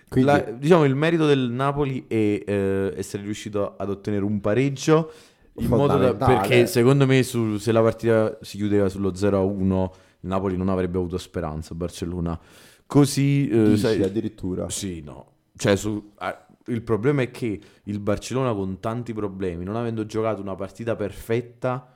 [0.08, 2.14] Quindi- la- diciamo il merito del Napoli è
[2.46, 5.10] eh, essere riuscito ad ottenere un pareggio
[5.58, 9.90] in modo da, perché secondo me su- se la partita si chiudeva sullo 0-1
[10.20, 12.38] il Napoli non avrebbe avuto speranza Barcellona.
[12.86, 14.68] Così eh, Dici sai- addirittura.
[14.70, 15.32] sì no.
[15.56, 20.40] Cioè su- ah, il problema è che il Barcellona con tanti problemi non avendo giocato
[20.40, 21.94] una partita perfetta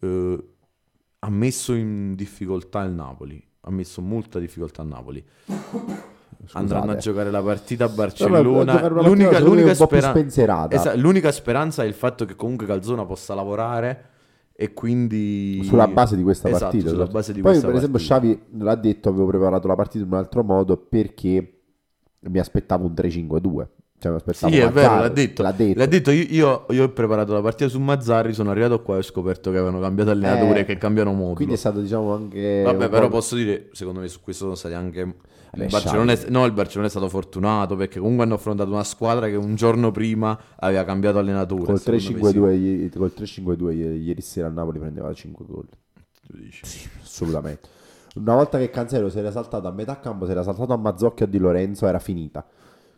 [0.00, 0.44] eh,
[1.20, 5.24] ha messo in difficoltà il Napoli ha messo molta difficoltà il Napoli
[6.52, 8.40] andranno a giocare la partita a Barcellona.
[8.40, 10.66] L'unica, partita, l'unica più speran-.
[10.70, 14.04] Esa- l'unica speranza è il fatto che comunque Calzona possa lavorare
[14.54, 16.88] e quindi Sulla base di questa Esatto, partita.
[16.88, 17.16] sulla esatto.
[17.16, 17.98] base di Poi, per esempio.
[17.98, 21.52] Xavi l'ha detto, avevo preparato la partita in un altro modo perché
[22.20, 23.66] mi aspettavo un 3-5-2.
[24.00, 25.42] Cioè, Sì, è Mazzarri, vero, l'ha detto.
[25.42, 25.78] L'ha detto.
[25.78, 28.98] L'ha detto, io, io- io ho preparato la partita su Mazzarri, sono arrivato qua e
[28.98, 31.34] ho scoperto che avevano cambiato allenatore Eh, e che cambiano modulo.
[31.34, 32.62] Quindi è stato, diciamo, anche.
[32.62, 35.14] Vabbè, però po'- posso dire, secondo me su questo sono stati anche...
[35.52, 39.54] Barcellona, no, il Barcellona è stato fortunato perché comunque hanno affrontato una squadra che un
[39.54, 41.64] giorno prima aveva cambiato allenatore.
[41.64, 45.66] Col secondo me 3-5-2, ieri, col 3-5-2 ieri, ieri sera a Napoli prendeva 5 gol.
[46.62, 46.88] sì.
[47.02, 47.68] Assolutamente.
[48.14, 51.26] Una volta che Cancelo si era saltato a metà campo, si era saltato a Mazzocchio
[51.26, 52.44] a Di Lorenzo, era finita.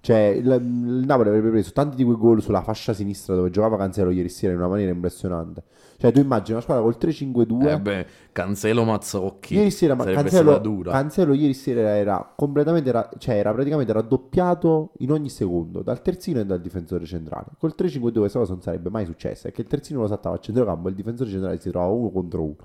[0.01, 3.77] Cioè, il, il Napoli avrebbe preso tanti di quei gol sulla fascia sinistra dove giocava
[3.77, 5.63] Cancelo ieri sera in una maniera impressionante.
[6.01, 7.69] Cioè, tu immagini una squadra col 3-5-2.
[7.69, 9.55] Eh beh, Cancelo Mazzocchi.
[9.55, 10.93] Ieri sera, ma Cancelo, dura.
[10.93, 16.41] Cancelo ieri sera era completamente, ra- cioè era praticamente raddoppiato in ogni secondo dal terzino
[16.41, 17.49] e dal difensore centrale.
[17.59, 20.39] Col 3-5-2 questa cosa non sarebbe mai successa, è che il terzino lo saltava a
[20.39, 22.57] centrocampo e il difensore centrale si trovava uno contro uno.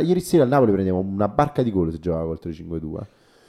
[0.00, 2.98] Ieri sera il Napoli prendeva una barca di gol se giocava col 3-5-2.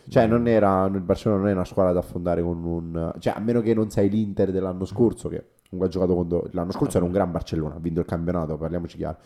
[0.10, 3.14] Cioè, non era, il Barcellona non è una squadra da affrontare con un...
[3.20, 6.48] Cioè, a meno che non sei l'Inter dell'anno scorso, che comunque ha giocato contro...
[6.52, 9.18] L'anno scorso era un gran Barcellona, ha vinto il campionato, parliamoci chiaro.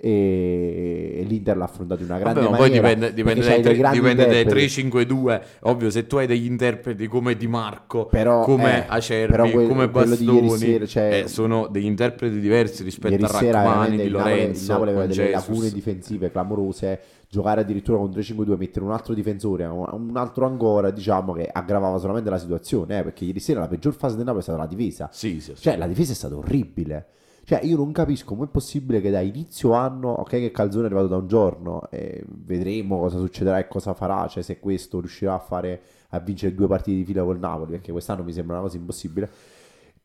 [0.00, 2.88] E, l'Inter l'ha affrontato in una grande Vabbè, ma poi maniera.
[2.94, 4.88] dipende, dipende dai, tre- dipende dai interpreti.
[4.88, 5.40] 3-5-2.
[5.62, 9.66] Ovvio, se tu hai degli interpreti come Di Marco, Però, come eh, Acerbi, però quel-
[9.66, 14.10] come Bastoni, sera, cioè- eh, sono degli interpreti diversi rispetto a Rachmani, Di Napoli, il
[14.12, 17.00] Lorenzo, Napoli aveva delle lacune difensive clamorose.
[17.30, 22.30] Giocare addirittura con 3-5-2, mettere un altro difensore, un altro ancora, diciamo che aggravava solamente
[22.30, 22.98] la situazione.
[22.98, 25.10] eh, perché ieri sera la peggior fase del Napoli è stata la difesa.
[25.12, 27.06] Sì, sì, Cioè, la difesa è stata orribile.
[27.44, 31.06] Cioè, io non capisco com'è possibile che da inizio anno, ok, che Calzone è arrivato
[31.08, 35.38] da un giorno, e vedremo cosa succederà e cosa farà, cioè se questo riuscirà a
[35.38, 38.76] fare a vincere due partite di fila col Napoli, perché quest'anno mi sembra una cosa
[38.78, 39.30] impossibile.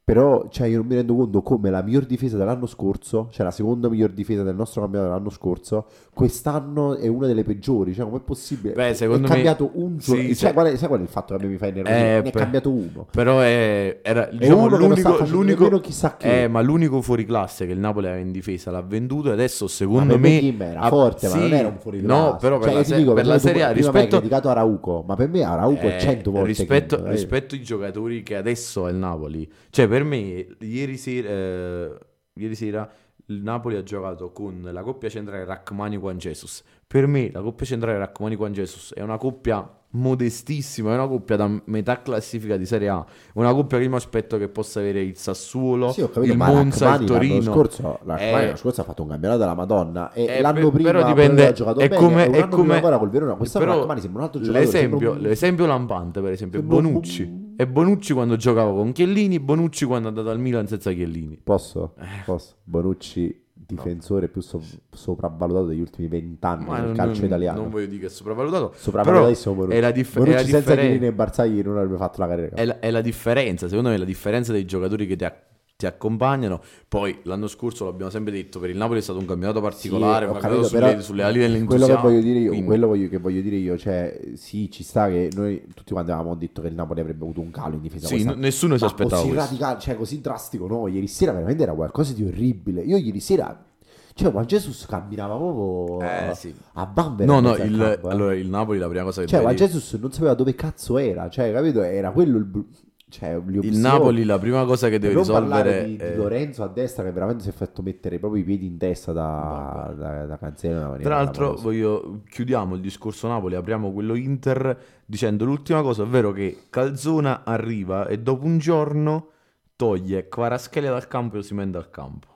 [0.06, 3.52] Però, cioè, io non mi rendo conto come la miglior difesa dell'anno scorso, cioè la
[3.52, 7.94] seconda miglior difesa del nostro campionato dell'anno scorso, quest'anno è una delle peggiori.
[7.94, 8.74] Cioè, com'è possibile?
[8.74, 10.22] Beh, secondo è me- cambiato un giorno.
[10.24, 10.36] sì.
[10.36, 12.00] sai, qual è, sai qual è il fatto che mi fa innervosire?
[12.02, 13.08] Eh, ne è per- cambiato uno.
[13.12, 16.44] Però è, era diciamo, sta l'unico, l'unico, chissà che.
[16.44, 19.70] eh, ma l'unico fuoriclasse che il Napoli aveva in difesa l'ha venduto e adesso Ma
[19.70, 22.68] secondo me Kim era ha- forte, ma sì, non era un fuori No, però per
[22.70, 25.80] cioè, la, se- dico, per la Serie A rispetto criticato Arauco, ma per me Arauco
[25.88, 27.10] è Eh, 100 volte rispetto, eh.
[27.12, 29.50] rispetto ai giocatori che adesso ha il Napoli.
[29.70, 31.98] Cioè, per me, ieri sera, eh,
[32.34, 32.90] ieri sera
[33.28, 36.64] il Napoli ha giocato con la coppia centrale Rachmani Juan Jesus.
[36.88, 41.36] Per me, la coppia centrale Rachmani Juan Jesus è una coppia modestissima, è una coppia
[41.36, 43.06] da metà classifica di Serie A.
[43.36, 46.90] Una coppia che mi aspetto che possa avere il Sassuolo, Sì, capito, il Monza, il
[46.92, 47.34] Rachmani Torino.
[47.36, 50.72] l'anno scorso, Eh, l'anno scorso ha fatto un campionato della Madonna e Eh, l'anno per-
[50.72, 53.36] prima però dipende- ha giocato è bene come- e un è come- ancora col Verona.
[53.36, 54.66] Quest'anno però Rachmani sembra un altro giocatore.
[54.66, 57.43] l'esempio, un- l'esempio lampante, per esempio, è un- Bonucci.
[57.56, 61.40] E Bonucci quando giocava con Chiellini, Bonucci quando è andato al Milan senza Chiellini.
[61.44, 61.94] Posso?
[62.00, 62.24] Eh.
[62.26, 62.56] Posso?
[62.64, 67.62] Bonucci, difensore più so- sopravvalutato degli ultimi vent'anni nel non, calcio italiano.
[67.62, 69.78] non voglio dire che è sopravvalutato, Sopravvalutatissimo Bonucci.
[69.78, 72.28] è la, dif- è Bonucci la senza differen- Chiellini e Barzagli non avrebbe fatto la
[72.28, 72.56] carriera.
[72.56, 75.36] è la- è la differenza, secondo me è la differenza dei giocatori che ti, a-
[75.76, 76.62] ti accompagnano.
[76.88, 80.32] Poi l'anno scorso l'abbiamo sempre detto, per il Napoli è stato un campionato particolare, Sì,
[80.32, 81.96] un campionato capito, sulle, sulle ali quello dell'entusiasmo.
[81.96, 85.08] che voglio dire io, quindi- quello voglio- che voglio dire io, cioè, sì, ci sta
[85.10, 88.08] che noi tutti quanti avevamo detto che il Napoli avrebbe avuto un calo in difesa.
[88.08, 89.50] Sì, n- nessuno si aspettava così questo.
[89.50, 90.88] radicale, cioè così drastico, no?
[90.88, 92.82] Ieri sera veramente era qualcosa di orribile.
[92.82, 93.66] Io ieri sera,
[94.14, 96.54] cioè, Juan Jesus camminava proprio Eh, sì.
[96.74, 97.34] a bambera.
[97.34, 98.12] No, no, il, campo, eh.
[98.12, 101.30] allora il Napoli la prima cosa che Cioè, Juan Jesus non sapeva dove cazzo era,
[101.30, 101.82] cioè, capito?
[101.82, 102.66] Era quello il...
[103.14, 107.04] Cioè, il Napoli la prima cosa che deve risolvere di, di è- Lorenzo a destra
[107.04, 110.98] che veramente si è fatto mettere proprio i piedi in testa da, da, da maniera
[110.98, 116.64] Tra l'altro, voglio, chiudiamo il discorso Napoli, apriamo quello Inter dicendo l'ultima cosa, ovvero che
[116.72, 119.28] Calzona arriva e dopo un giorno
[119.76, 122.30] toglie Kvaratskhelia dal campo e Osimhen dal campo.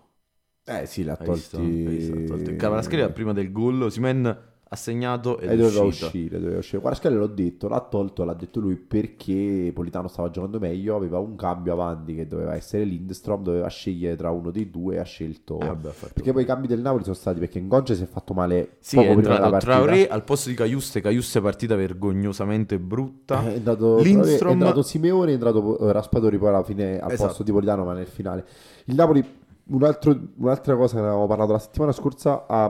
[0.64, 2.24] Eh sì, l'ha tolti...
[2.28, 6.58] Tolto il Kvaratskhelia prima del gol, Osimhen ha segnato ed E è doveva uscire, doveva
[6.60, 6.82] uscire.
[6.82, 11.36] Guarda, l'ho detto, l'ha tolto, l'ha detto lui perché Politano stava giocando meglio, aveva un
[11.36, 15.60] cambio avanti che doveva essere Lindstrom, doveva scegliere tra uno dei due e ha scelto...
[15.60, 18.34] Eh, fatto perché poi i cambi del Napoli sono stati perché Ngonce si è fatto
[18.34, 19.72] male Sì, poco è prima della partita.
[19.72, 23.44] Traoré al posto di Caiuste, Caiuste partita vergognosamente brutta.
[23.46, 27.28] È entrato, Lindstrom- è entrato Simeone, è entrato eh, Raspadori poi alla fine al Esatto.
[27.30, 28.46] posto di Politano, ma nel finale.
[28.86, 29.24] Il Napoli,
[29.70, 32.64] un altro- un'altra cosa che ne avevamo parlato la settimana scorsa, a,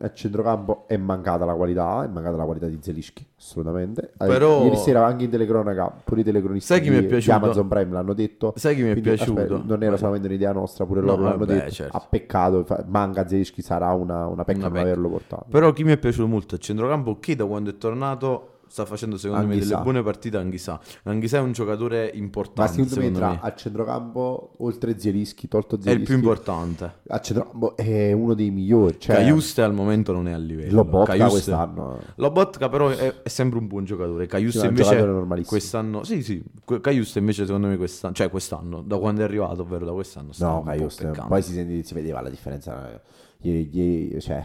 [0.00, 4.12] a centrocampo è mancata la qualità, è mancata la qualità di Zelischi, assolutamente.
[4.18, 7.30] Eh, Però- Ieri sera anche in telecronaca, pure i telecronisti Sai chi mi è di?
[7.30, 8.52] Amazon Prime l'hanno detto.
[8.56, 9.40] Sai chi mi è Quindi, piaciuto?
[9.40, 11.70] aspetta, non era solamente un'idea nostra, pure No, loro l'hanno vabbè, detto.
[11.70, 11.96] certo.
[11.96, 14.86] Ha peccato, manca Zelischi, sarà una, una pecca Una non pecca.
[14.88, 15.46] averlo portato.
[15.48, 19.16] Però chi mi è piaciuto molto il centrocampo che da quando è tornato sta facendo
[19.16, 19.70] secondo me Anghissà.
[19.70, 20.80] delle buone partite Anghissà.
[21.04, 23.38] Anghissà è un giocatore Ma importante secondo me tra me.
[23.42, 26.92] al centrocampo, oltre Zelischi, tolto È il più importante.
[27.08, 28.96] a centrocampo è uno dei migliori.
[28.98, 30.74] Cioè, Caiuste al momento non è a livello.
[30.76, 34.26] Lobotka Caiuste- quest'anno Lobotka però è, è sempre un buon giocatore.
[34.26, 36.04] Caiuste Sì, ma invece quest'anno...
[36.04, 36.42] Sì, sì.
[36.80, 38.14] Caiuste invece secondo me quest'anno...
[38.14, 40.32] Cioè quest'anno, da quando è arrivato, ovvero da quest'anno.
[40.32, 41.26] sta No, un po' Caius, peccando.
[41.28, 42.92] poi si, senti- si vedeva la differenza.
[42.92, 43.00] eh,
[43.42, 44.42] Ieri, ieri- cioè,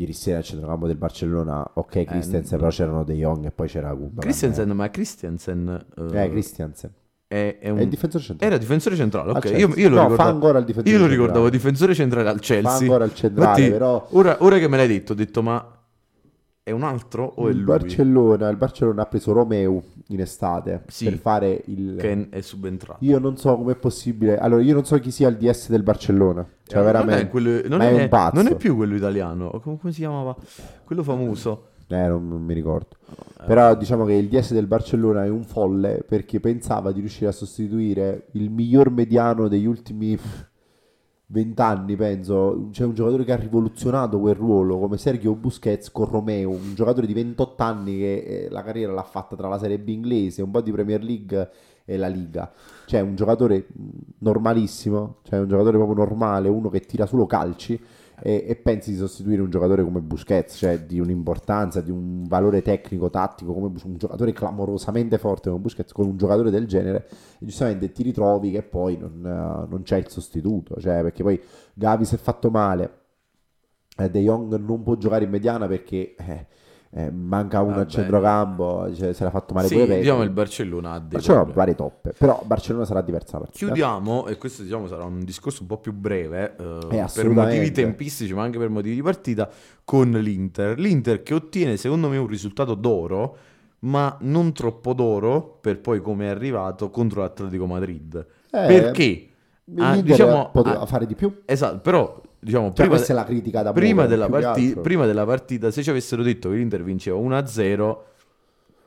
[0.00, 2.56] ieri sera al centrocampo del Barcellona, ok, Christensen, no.
[2.58, 4.20] però c'erano De Jong e poi c'era Gundogan.
[4.20, 5.86] Christensen, ma Christensen...
[6.12, 6.90] eh, Eh, Christiansen.
[7.26, 7.78] è, è un...
[7.78, 8.52] È difensore centrale.
[8.52, 9.44] Era difensore centrale, Al ok.
[9.44, 11.10] Io, io lo No, ricordavo, fa ancora il difensore io lo centrale.
[11.26, 12.70] ricordavo difensore centrale al Chelsea.
[12.70, 15.79] Fa ancora il centrale, Infatti, però- Ora, ora che me l'hai detto, ho detto, ma
[16.62, 17.62] è un altro o è lui?
[17.64, 21.04] Barcellona, il Barcellona ha preso Romeo in estate Sì.
[21.06, 21.96] per fare il...
[21.98, 23.04] Che è subentrato.
[23.04, 24.38] Io non so com'è possibile.
[24.38, 26.46] Allora, io non so chi sia il DS del Barcellona.
[26.64, 27.14] Cioè, Eh, veramente.
[27.16, 28.34] Non è, quello- non è- è un pazzo.
[28.42, 29.50] non è più quello italiano.
[29.62, 30.36] Come, come si chiamava?
[30.84, 31.64] Quello famoso.
[31.88, 32.96] Eh, non, non mi ricordo.
[33.40, 33.44] Eh.
[33.46, 37.32] Però diciamo che il DS del Barcellona è un folle perché pensava di riuscire a
[37.32, 40.16] sostituire il miglior mediano degli ultimi
[41.30, 42.68] vent'anni, penso.
[42.70, 47.06] C'è un giocatore che ha rivoluzionato quel ruolo come Sergio Busquets con Romeo, un giocatore
[47.06, 50.50] di 28 anni che eh, la carriera l'ha fatta tra la Serie B inglese, un
[50.50, 51.50] po' di Premier League
[51.84, 52.52] e la Liga.
[52.86, 57.80] Cioè un giocatore mh, normalissimo, cioè un giocatore proprio normale, uno che tira solo calci
[58.22, 62.62] e, e pensi di sostituire un giocatore come Busquets, cioè di un'importanza, di un valore
[62.62, 67.06] tecnico, tattico, come un giocatore clamorosamente forte come Busquets, con un giocatore del genere,
[67.38, 71.40] e giustamente ti ritrovi che poi non, non c'è il sostituto, cioè perché poi
[71.74, 72.98] Gavi si è fatto male,
[73.96, 76.46] eh, De Jong non può giocare in mediana perché eh,
[76.92, 77.80] eh, manca uno Vabbè.
[77.82, 80.02] al centrocampo, cioè, se l'ha fatto male Sì, pure Pedri.
[80.02, 83.64] diciamo il Barcellona ha dei Barcellona ha varie toppe, però Barcellona sarà diversa la partita.
[83.64, 87.32] Chiudiamo, e questo diciamo sarà un discorso un po' più breve, eh, per assolutamente.
[87.32, 89.48] motivi tempistici ma anche per motivi di partita,
[89.84, 90.78] con l'Inter.
[90.78, 93.36] L'Inter che ottiene secondo me un risultato d'oro,
[93.80, 98.14] ma non troppo d'oro per poi come è arrivato contro l'Atletico Madrid.
[98.50, 99.28] Eh, Perché?
[99.78, 101.42] Ah, diciamo, poteva ah, fare di più.
[101.44, 105.24] Esatto, però diciamo Cioè, prima, questa è la critica da prima, della parti- prima della
[105.24, 107.98] partita, se ci avessero detto che l'Inter vinceva 1-0,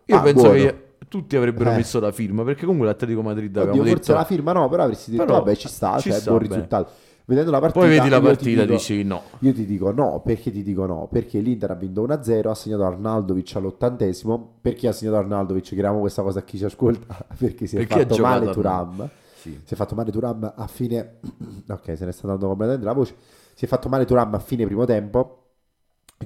[0.06, 0.58] io Ah, penso buono.
[0.58, 0.78] che
[1.08, 1.76] tutti avrebbero Eh.
[1.76, 4.14] messo la firma, perché comunque l'Atletico Madrid forse detto...
[4.14, 6.48] la firma no, però avresti detto Però vabbè ci sta, ci cioè sta, buon beh.
[6.48, 6.92] risultato.
[7.26, 9.22] Vedendo la partita, Poi vedi la partita e dici no.
[9.40, 11.08] Io ti dico no, perché ti dico no?
[11.10, 14.56] Perché l'Inter ha vinto 1-0, ha segnato Arnaldovic all'ottantesimo.
[14.60, 15.64] Perché ha segnato Arnaldovic?
[15.64, 17.16] Chiediamo questa cosa a chi ci ascolta.
[17.38, 18.52] Perché si è Perché fatto male?
[18.52, 19.10] Turam.
[19.36, 19.58] Sì.
[19.64, 21.20] Si è fatto male Turam a fine...
[21.70, 23.16] ok, se ne sta dando completamente la voce.
[23.54, 25.43] Si è fatto male Turam a fine primo tempo.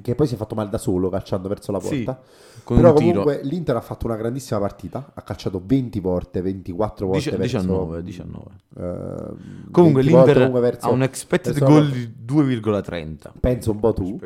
[0.01, 2.21] Che poi si è fatto male da solo calciando verso la Sì, porta.
[2.63, 3.21] con Però un tiro.
[3.23, 5.11] comunque l'Inter ha fatto una grandissima partita.
[5.13, 7.57] Ha calciato 20 volte, 24 volte Dici- verso...
[7.57, 8.45] 19, 19.
[8.77, 9.37] ehm,
[9.71, 13.31] Comunque 20 volte l'Inter comunque verso- ha un expected goal di 2,30.
[13.39, 14.19] Penso un po' tu.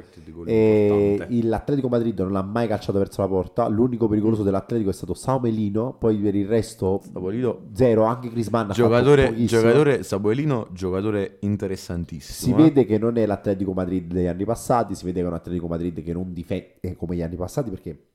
[0.45, 3.67] E l'Atletico Madrid non l'ha mai calciato verso la porta.
[3.67, 5.95] L'unico pericoloso dell'Atletico è stato Saumelino.
[5.97, 8.03] Poi per il resto, Sabolino, zero.
[8.05, 9.61] Anche Crisman ha fatto giocatore, pochissimo.
[9.61, 12.57] giocatore Sabuelino, giocatore Si interessantissimo.
[12.57, 12.61] eh.
[12.63, 14.95] vede che non è l'Atletico Madrid degli anni passati.
[14.95, 18.10] Si vede che è un Atletico Madrid che non difende come gli anni passati perché.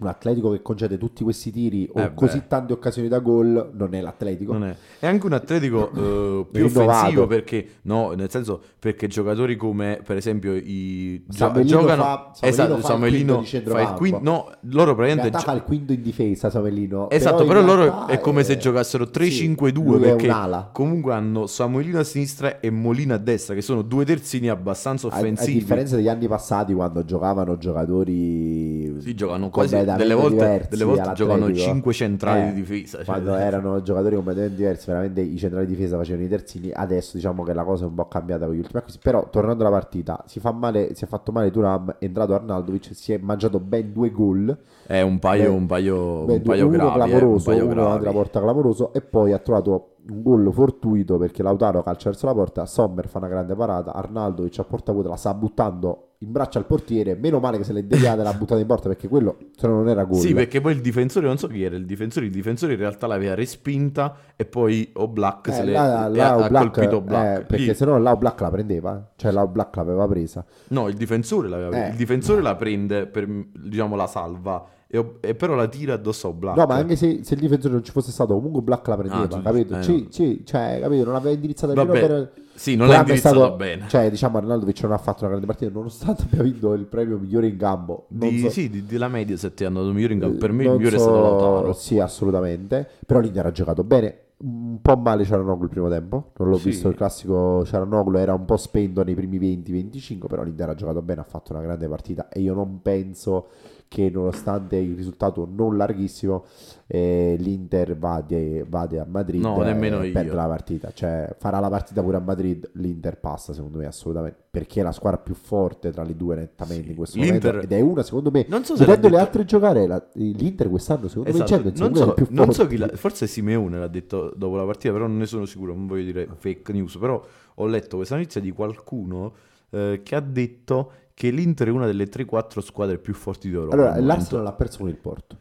[0.00, 3.94] Un Atletico che concede tutti questi tiri o Eh così tante occasioni da gol non
[3.94, 4.52] è l'Atletico.
[4.52, 4.76] Non è.
[5.00, 10.16] è anche un atletico eh, più offensivo perché no, nel senso perché giocatori come per
[10.16, 14.18] esempio i Samuelino giocano fa- Samuelino esatto, fa il Samuelino quinto di fa il quinto
[14.22, 17.10] no, loro praticamente gio- fa il quinto in difesa Samuelino.
[17.10, 20.32] Esatto, però, in loro è come se è- giocassero sì, 3-5-2 lui è perché
[20.70, 25.10] comunque hanno Samuelino a sinistra e Molina a destra, che sono due terzini abbastanza A,
[25.10, 25.58] a offensivi.
[25.58, 31.52] differenza degli anni passati quando giocavano giocatori Sì, giocano quasi delle volte, delle volte giocano
[31.52, 32.96] 5 centrali Eh, di difesa.
[32.98, 37.16] cioè- quando erano giocatori completamente diversi veramente i centrali di difesa facevano i terzini adesso
[37.16, 39.76] diciamo che la cosa è un po' cambiata con gli ultimi acquisti però tornando alla
[39.76, 43.60] partita si fa male si è fatto male Turam è entrato Arnaldovic si è mangiato
[43.60, 47.02] ben due gol È un paio, Beh, un paio, Beh, un paio uno gravi, eh,
[47.02, 47.82] un clamoroso paio uno gravi.
[47.86, 52.26] davanti alla porta clamoroso e poi ha trovato un gol fortuito perché Lautaro calcia verso
[52.26, 56.04] la porta, Sommer fa una grande parata, Arnaldo che a porta vuota la sta buttando
[56.20, 58.88] in braccio al portiere, meno male che se l'è deviata e l'ha buttata in porta
[58.88, 60.16] perché quello se no non era gol.
[60.18, 63.06] Sì, perché poi il difensore, non so chi era il difensore, il difensore in realtà
[63.06, 66.98] l'aveva respinta e poi Oblak Eh, se l'è, e là ha, ha Oblak- colpito eh,
[66.98, 67.46] Oblak.
[67.46, 69.12] perché se no là Black la prendeva, eh.
[69.16, 70.44] cioè là Black l'aveva presa.
[70.68, 71.90] No, il difensore, l'aveva- Eh.
[71.90, 76.30] il difensore la prende per, diciamo, la salva e, e però la tira addosso a
[76.30, 76.56] Oblak.
[76.56, 79.22] No, ma anche se, se il difensore non ci fosse stato, comunque Black la prendeva,
[79.36, 79.76] Ah, capito?
[79.78, 80.06] eh, Sì, no.
[80.10, 81.04] sì, cioè, capito?
[81.04, 82.32] Non aveva indirizzato nemmeno Vabbè, per...
[82.54, 83.84] sì, non l'ha hanno indirizzato stato- bene.
[83.88, 87.48] Cioè, diciamo, Arnaldovic non ha fatto una grande partita, nonostante abbia vinto il premio migliore
[87.48, 88.06] in campo.
[88.08, 90.38] Di, so- sì, di, della Mediaset è andato migliore in campo.
[90.38, 91.72] Per me il non migliore è so- stato Lautaro.
[91.74, 92.88] Sì, assolutamente.
[93.06, 94.18] Però l'Inter ha giocato bene.
[94.40, 96.30] Un po' male Ciaranoglu il primo tempo.
[96.38, 96.68] Non l'ho Sì.
[96.68, 101.02] visto il classico Ciaranoglu, era un po' spento nei primi 20-25, però l'Inter ha giocato
[101.02, 103.48] bene, ha fatto una grande partita e io non penso
[103.88, 106.44] che nonostante il risultato non larghissimo
[106.86, 108.36] eh, l'Inter vada,
[108.68, 110.12] vada a Madrid No, nemmeno e io.
[110.12, 110.90] perde la partita.
[110.92, 114.92] Cioè farà la partita pure a Madrid, l'Inter passa secondo me assolutamente, perché è la
[114.92, 116.90] squadra più forte tra le due nettamente Sì.
[116.90, 119.44] in questo L'Inter- momento ed è una secondo me Non so se vedendo le altre
[119.44, 122.76] giocare la- l'Inter quest'anno secondo me Esatto, in Champions non, so, più non so chi
[122.76, 126.04] l'ha- forse Simeone l'ha detto dopo la partita, però non ne sono sicuro, non voglio
[126.04, 127.22] dire fake news, però
[127.54, 129.32] ho letto questa notizia di qualcuno
[129.70, 133.74] eh, che ha detto che l'Inter è una delle 3-4 squadre più forti d'Europa.
[133.74, 135.36] allora l'Arsenal ha perso con il Porto.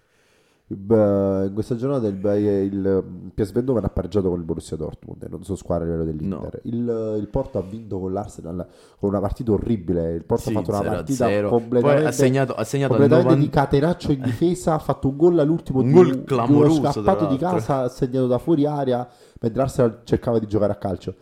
[0.69, 5.55] In questa giornata il, il PSV Eindhoven ha pareggiato con il Borussia Dortmund non so
[5.55, 6.61] squadra a livello dell'Inter.
[6.63, 8.67] Il, il Porto ha vinto con l'Arsenal
[8.97, 10.13] con una partita orribile.
[10.13, 10.83] Il Porto Sì, ha fatto una 0-0.
[10.83, 15.09] partita Poi completamente ha segnato, ha segnato completamente 90 di catenaccio in difesa ha fatto
[15.09, 18.25] un gol all'ultimo Un di, gol di uno clamoroso, tra scappato di casa ha segnato
[18.25, 19.07] da fuori area
[19.39, 21.15] mentre Arsenal cercava di giocare a calcio.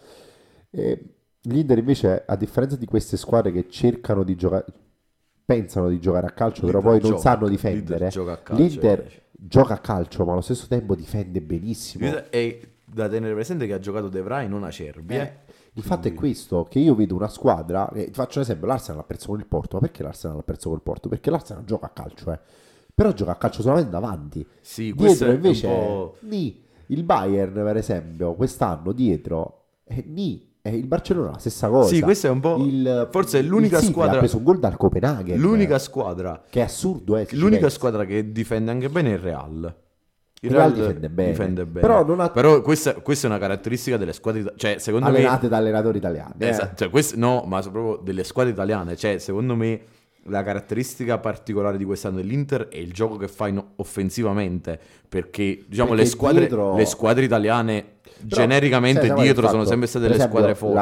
[0.69, 1.14] E
[1.45, 4.65] l'Inter invece a differenza di queste squadre che cercano di giocare
[5.45, 8.37] pensano di giocare a calcio però L'Inter poi non gioca, sanno l'Inter difendere gioca a
[8.37, 9.21] calcio, l'Inter invece.
[9.31, 13.79] gioca a calcio ma allo stesso tempo difende benissimo E da tenere presente che ha
[13.79, 15.15] giocato De Vrij, non Acerbi.
[15.15, 15.33] Eh, Eh.
[15.73, 19.01] il fatto è questo, che io vedo una squadra, eh, ti faccio un esempio, l'Arsenal
[19.01, 21.09] ha perso con il Porto, ma perché l'Arsenal ha perso con il Porto?
[21.09, 22.39] Perché l'Arsenal gioca a calcio, eh.
[22.93, 24.47] però gioca a calcio solamente davanti.
[24.61, 26.15] Sì, Dietro è un invece, po'...
[26.21, 31.93] nì, il Bayern per esempio, quest'anno dietro, è nì, è il Barcellona la stessa cosa.
[31.93, 32.55] Sì, questo è un po'...
[32.57, 34.15] Il- forse è l'unica squadra...
[34.15, 35.39] ha preso un gol dal Copenaghen.
[35.39, 37.27] L'unica squadra Che è assurdo, eh.
[37.33, 39.75] L'unica squadra che difende anche bene è il Real.
[40.41, 41.29] Il Real difende bene.
[41.29, 41.85] difende bene.
[41.85, 45.17] Però ha- Però questa, questa è una caratteristica delle squadre Cioè, secondo me...
[45.17, 46.33] Allenate da allenatori italiani.
[46.39, 46.47] eh.
[46.47, 48.95] Esatto, cioè, queste- no, ma sono proprio delle squadre italiane.
[48.95, 49.81] Cioè, secondo me
[50.27, 54.79] la caratteristica particolare di quest'anno dell'Inter è il gioco che fa offensivamente.
[55.07, 59.29] Perché, diciamo, le, Perché squadre, dietro- le squadre italiane Però, genericamente sai, sai qual è
[59.29, 59.69] il dietro sono fatto?
[59.69, 60.73] sempre state esempio, squadre forti.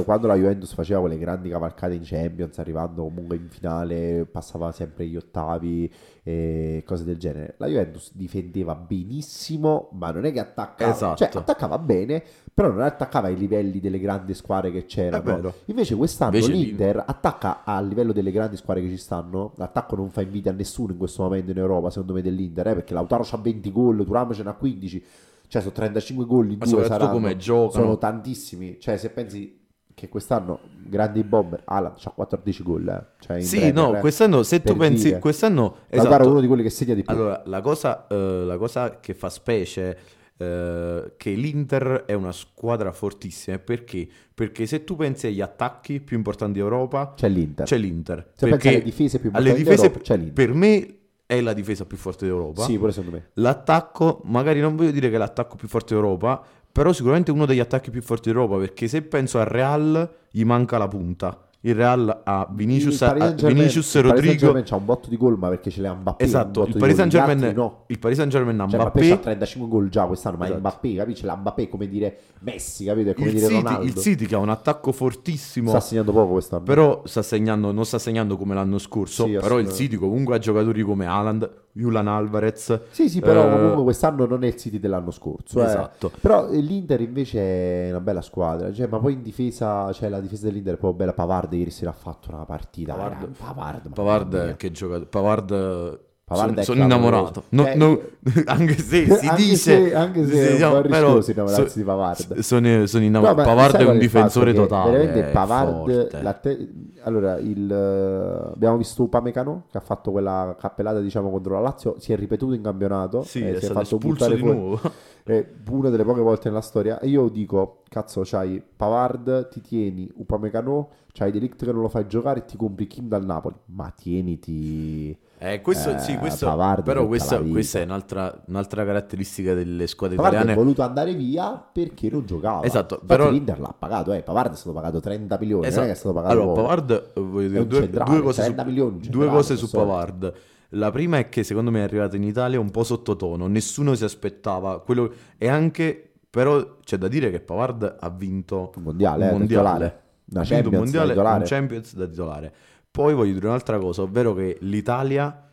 [0.00, 4.72] eh, quando la Juventus faceva quelle grandi cavalcate in Champions, arrivando comunque in finale, passava
[4.72, 5.90] sempre gli ottavi
[6.24, 7.54] e cose del genere.
[7.58, 11.16] La Juventus difendeva benissimo, ma non è che attaccava, Esatto.
[11.16, 12.22] cioè attaccava bene,
[12.54, 15.54] però non attaccava ai livelli delle grandi squadre che c'erano.
[15.66, 19.52] Invece quest'anno Invece l'Inter attacca a livello delle grandi squadre che ci stanno.
[19.56, 22.74] L'attacco non fa invidia a nessuno in questo momento in Europa, secondo me, dell'Inter, eh,
[22.74, 25.04] perché Lautaro ha 20 gol, Turam ce n'ha 15.
[25.48, 27.12] Cioè, sono 35 gol in Ma due saranno.
[27.12, 27.84] come giocano.
[27.84, 28.78] Sono tantissimi.
[28.78, 29.60] Cioè, se pensi
[29.94, 32.88] che quest'anno grandi bomber, Alan ha 14 gol.
[32.88, 33.06] eh.
[33.18, 34.00] Cioè, Sì, Premier, no, eh.
[34.00, 35.18] quest'anno, se tu pensi, dire.
[35.18, 35.76] quest'anno...
[35.88, 37.14] Esatto, uno di quelli che segna di più.
[37.14, 39.98] Allora, la cosa, eh, la cosa che fa specie
[40.42, 44.08] eh, che l'Inter è una squadra fortissima perché?
[44.34, 47.66] Perché se tu pensi agli attacchi più importanti d'Europa, c'è l'Inter.
[47.66, 48.32] c'è l'Inter.
[48.34, 50.32] Se pensi alle difese più importanti difese, d'Europa, c'è l'Inter.
[50.32, 52.64] per me è la difesa più forte d'Europa.
[52.64, 53.30] Sì, pure secondo me.
[53.34, 57.60] L'attacco, magari non voglio dire che è l'attacco più forte d'Europa, però sicuramente uno degli
[57.60, 61.48] attacchi più forti d'Europa perché se penso al Real gli manca la punta.
[61.64, 64.28] Il Real ha Vinicius, Il ha Vinicius il Paris Rodrigo.
[64.30, 66.24] Saint-Germain c'ha un botto di gol, ma perché ce l'ha Mbappé.
[66.24, 67.84] Esatto, il Paris altri no.
[67.86, 70.60] il Paris Saint-Germain ha Cioè, Mbappé Mbappé, 35 gol già quest'anno, ma è Esatto.
[70.60, 71.24] Mbappé, capisci?
[71.24, 73.10] La Mbappé è come dire Messi, capito?
[73.10, 73.84] È come il dire City, Ronaldo.
[73.84, 76.62] il City che ha un attacco fortissimo, Sta segnando poco quest'anno.
[76.64, 79.70] però sta segnando, non sta segnando come l'anno scorso, Sì, però il.
[79.72, 82.80] City comunque ha giocatori come Haaland, Julian Alvarez.
[82.90, 85.60] Sì, sì, però eh, comunque quest'anno non è il City dell'anno scorso.
[85.62, 85.64] eh.
[85.64, 86.10] Esatto.
[86.20, 88.72] Però eh, l'Inter invece è una bella squadra.
[88.72, 91.12] Cioè, ma poi in difesa, cioè la difesa dell'Inter è proprio bella.
[91.14, 92.92] Pavard ieri sera ha fatto una partita.
[92.94, 96.00] Pavard- Pavard, Pavard, Pavard che gioca Pavard,
[96.32, 98.00] Pavard sono, sono innamorato No- Cioè, no-
[98.46, 101.68] anche se si anche dice se- anche se è un diciamo, po' però rischioso innamorarsi
[101.70, 102.38] so- di Pavard.
[102.38, 106.68] sono, sono No, innamorato ma Pavard è un difensore totale Veramente Pavard, te-
[107.02, 111.96] allora il, eh, abbiamo visto Upamecano che ha fatto quella cappellata diciamo contro la Lazio,
[111.98, 114.56] si è ripetuto in campionato, sì, eh, è si è fatto buttare di fuori.
[114.58, 114.80] nuovo
[115.24, 116.98] È una delle poche volte nella storia.
[116.98, 122.08] E io dico, cazzo, c'hai Pavard, ti tieni Upamecano, c'hai Delict che non lo fai
[122.08, 123.54] giocare e ti compri Kim dal Napoli.
[123.66, 125.16] Ma tieniti...
[125.44, 130.14] Eh, questo, Eh, sì, questo, Pavard però questa, questa è un'altra, un'altra caratteristica delle squadre
[130.14, 130.62] Pavard è italiane.
[130.62, 132.62] voluto andare via perché non giocava.
[132.62, 134.22] Esatto, Infatti però- l'Inter l'ha pagato, eh.
[134.22, 135.82] Pavard è stato pagato 30 milioni, Esatto.
[135.82, 136.62] è che è stato pagato Allora.
[136.62, 139.68] Pavard, eh, voglio È dire, due, centrale, due cose, 30 su, milioni, due cose su.
[139.68, 140.32] Pavard.
[140.74, 144.04] La prima è che secondo me è arrivato in Italia un po' sottotono, nessuno si
[144.04, 149.28] aspettava quello e anche però c'è da dire che Pavard ha vinto Un mondiale, un
[149.28, 150.00] eh, da mondiale.
[150.32, 151.38] Una Champions da mondiale, titolare.
[151.40, 152.54] un Champions da titolare.
[152.92, 155.48] Poi voglio dire un'altra cosa, ovvero che l'Italia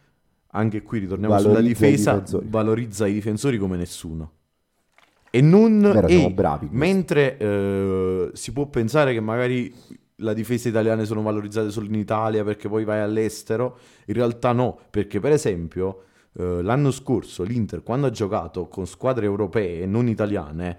[0.52, 2.46] anche qui ritorniamo sulla Valorizza i difesa, difensori.
[2.50, 4.32] valorizza i difensori come nessuno.
[5.32, 9.74] E non Vero, e bravi mentre eh, si può pensare che magari
[10.16, 13.78] la difesa italiane sono valorizzate solo in Italia perché poi vai all'estero,
[14.08, 19.26] in realtà no, perché per esempio eh, l'anno scorso l'Inter quando ha giocato con squadre
[19.26, 20.78] europee e non italiane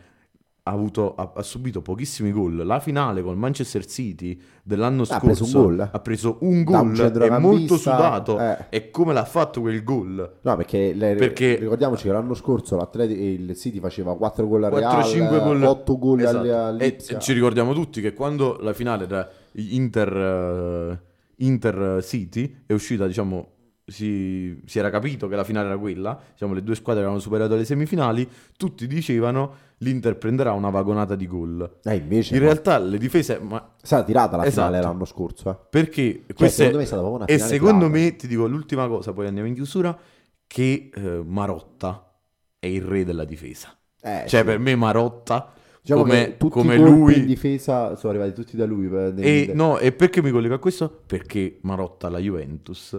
[0.71, 2.65] ha, avuto- ha- ha subito pochissimi gol.
[2.65, 5.89] La finale con Manchester City dell'anno Ha preso scorso un gol.
[5.93, 8.39] ha preso un gol centrocampista, molto sudato.
[8.41, 8.57] eh.
[8.71, 10.37] E come l'ha fatto quel gol?
[10.43, 15.29] No, perché, le- Perché- ricordiamoci che l'anno scorso il City faceva 4 gol al 4-5
[15.31, 16.39] Real, gol 8 gol Esatto.
[16.39, 17.17] al- all'Ipsia.
[17.17, 20.99] e ci ricordiamo tutti che quando la finale era Inter, eh,
[21.45, 23.49] Inter City è uscita, diciamo,
[23.91, 27.57] si, si era capito che la finale era quella, diciamo, le due squadre avevano superato
[27.57, 31.79] le semifinali, tutti dicevano l'Inter prenderà una vagonata di gol.
[31.85, 32.47] Eh, invece In no.
[32.47, 34.93] realtà le difese, ma è stata tirata la finale Esatto.
[34.93, 35.51] l'anno scorso.
[35.51, 35.57] eh.
[35.71, 38.05] perché Cioè, queste- secondo me è stata proprio una e finale secondo tirata.
[38.05, 39.99] me, ti dico l'ultima cosa, poi andiamo in chiusura,
[40.47, 42.13] che eh, Marotta
[42.59, 43.69] è il re della difesa.
[44.03, 44.45] Eh, Cioè, sì.
[44.47, 47.19] per me Marotta, Diciamo come, come lui...
[47.21, 48.87] in difesa sono arrivati tutti da lui.
[48.87, 51.03] per- E, no, e perché mi collego a questo?
[51.07, 52.99] Perché Marotta alla Juventus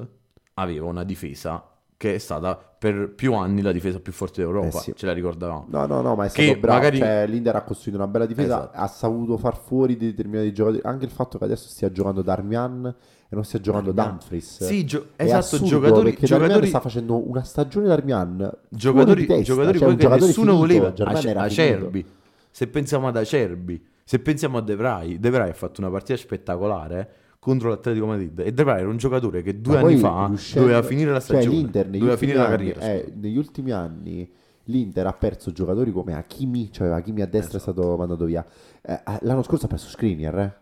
[0.62, 1.66] aveva una difesa
[1.98, 4.94] che è stata per più anni la difesa più forte d'Europa, Eh sì.
[4.96, 5.68] ce la ricordavamo.
[5.70, 6.78] No, no, no, ma è Che stato bravo.
[6.80, 8.78] magari- Cioè, l'Inter ha costruito una bella difesa, Esatto.
[8.78, 10.82] ha saputo far fuori determinati giocatori.
[10.84, 12.86] Anche il fatto che adesso stia giocando Darmian
[13.30, 14.18] e non stia giocando Darmian.
[14.18, 14.64] Dumfries.
[14.66, 19.44] Sì, gio- È esatto, giocatori, perché Darmian giocatori, sta facendo una stagione Darmian giocatori, testa.
[19.44, 20.90] giocatori Cioè, un poi che nessuno finito, voleva.
[20.90, 22.06] Darmian Ace- Acerbi.
[22.50, 26.18] Se pensiamo ad Acerbi, se pensiamo a De Vrij, De Vrij ha fatto una partita
[26.18, 27.10] spettacolare
[27.44, 30.86] contro l'Atletico Madrid e De Vrij era un giocatore che due anni fa riuscendo- doveva
[30.86, 32.80] finire la cioè, stagione, l'Inter negli doveva finire la anni- carriera.
[32.82, 34.32] eh, negli ultimi anni
[34.66, 37.72] l'Inter ha perso giocatori come Hakimi, cioè Hakimi a destra Esatto.
[37.72, 38.46] è stato mandato via.
[38.84, 40.56] Eh, l'anno scorso ha perso Skriniar, eh,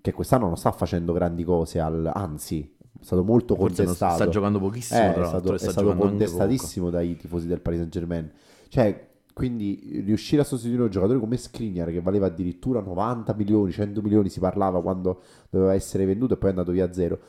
[0.00, 2.60] che quest'anno non sta facendo grandi cose, al- anzi
[3.00, 4.14] è stato molto Forse contestato.
[4.14, 7.80] sta giocando pochissimo, Eh, tra è stato, è sta stato contestatissimo dai tifosi del Paris
[7.80, 8.30] Saint Germain.
[8.68, 14.02] Cioè, quindi riuscire a sostituire un giocatore come Skriniar che valeva addirittura 90 milioni, 100
[14.02, 17.20] milioni si parlava quando doveva essere venduto e poi è andato via a zero.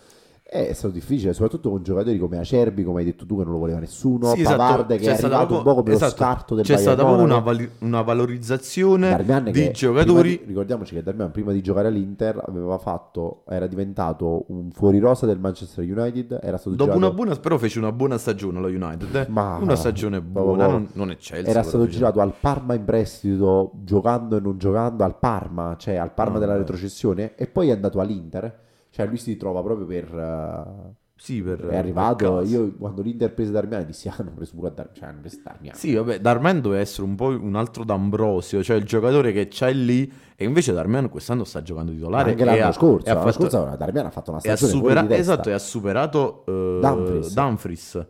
[0.54, 3.60] È stato difficile, soprattutto con giocatori come Acerbi, come hai detto tu, che non lo
[3.60, 4.34] voleva nessuno.
[4.34, 6.76] Sì, esatto, Pavard, che c'è è arrivato un po' come esatto, lo scarto del C'è
[6.76, 10.30] Bayern stata una, vali- una valorizzazione Darmian di giocatori.
[10.30, 15.39] di- ricordiamoci che Darmian prima di giocare all'Inter aveva fatto, era diventato un fuorirosa del
[15.39, 19.16] Manchester United, era stato Dopo girato- una buona, però fece una buona stagione allo United.
[19.16, 19.26] eh.
[19.30, 21.49] Ma- una stagione buona, non, non è Chelsea.
[21.49, 26.14] era stato girato al Parma in prestito, giocando e non giocando al Parma, cioè al
[26.14, 26.60] Parma Ah, della beh.
[26.60, 28.62] retrocessione, e poi è andato all'Inter.
[28.94, 30.14] Cioè lui si ritrova proprio per...
[30.14, 32.48] eh, Sì, per, è per arrivato, caso.
[32.48, 35.74] io quando l'Inter prese Darmian dissi, ah, hanno preso pure Darmian, cioè hanno preso Darmian.
[35.76, 39.74] Sì, vabbè, Darmian doveva essere un po' un altro D'Ambrosio, cioè il giocatore che c'è
[39.74, 42.32] lì, e invece Darmian quest'anno sta giocando titolare.
[42.32, 45.50] Anche l'anno ha- scorso, ha l'anno fatto- scorso Darmian ha fatto una stagione supera- esatto,
[45.50, 47.34] e ha superato eh, Dumfries.
[47.34, 48.08] Dumfries.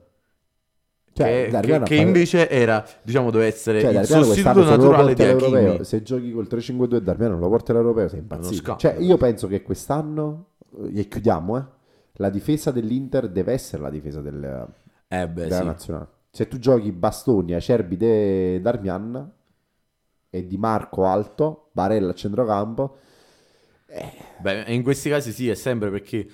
[1.15, 5.83] Cioè, che, che- che invece era, diciamo, doveva essere Cioè, il sostituto naturale di Hakimi.
[5.85, 8.75] se giochi col 3-5-2 e Darmian non lo porti all'europeo, sei impazzito.
[8.77, 10.52] Cioè, io penso che quest'anno,
[10.93, 11.65] e chiudiamo, eh,
[12.13, 14.67] la difesa dell'Inter deve essere la difesa del,
[15.07, 15.63] Eh beh, della sì.
[15.63, 16.07] nazionale.
[16.31, 19.31] Se tu giochi Bastoni, Acerbi, De Darmian
[20.29, 22.97] e Di Marco alto, Barella a centrocampo,
[24.41, 26.27] Beh, in questi casi sì, è sempre perché eh,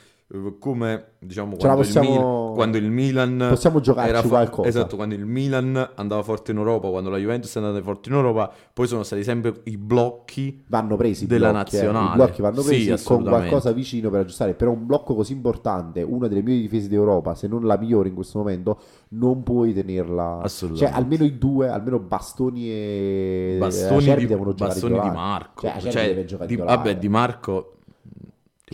[0.59, 4.67] come diciamo quando, il, possiamo- Mil- quando il Milan possiamo giocarci era fo- qualcosa.
[4.69, 8.15] esatto, quando il Milan andava forte in Europa, quando la Juventus è andata forte in
[8.15, 11.82] Europa, poi sono stati sempre i blocchi vanno presi Della blocchi, eh.
[11.82, 12.11] nazionale.
[12.13, 13.47] I blocchi vanno Sì, presi con assolutamente.
[13.49, 14.53] qualcosa vicino per aggiustare.
[14.53, 18.13] Però un blocco così importante, una delle migliori difese d'Europa, se non la migliore in
[18.15, 20.41] questo momento, non puoi tenerla.
[20.43, 20.93] Assolutamente.
[20.95, 25.09] Cioè, almeno i due, almeno Bastoni e bastoni, Acerbi di, devono giocare bastoni di.
[25.09, 25.67] Marco.
[25.80, 25.91] Cioè,
[26.25, 27.73] Cioè, di- vabbè, Di Marco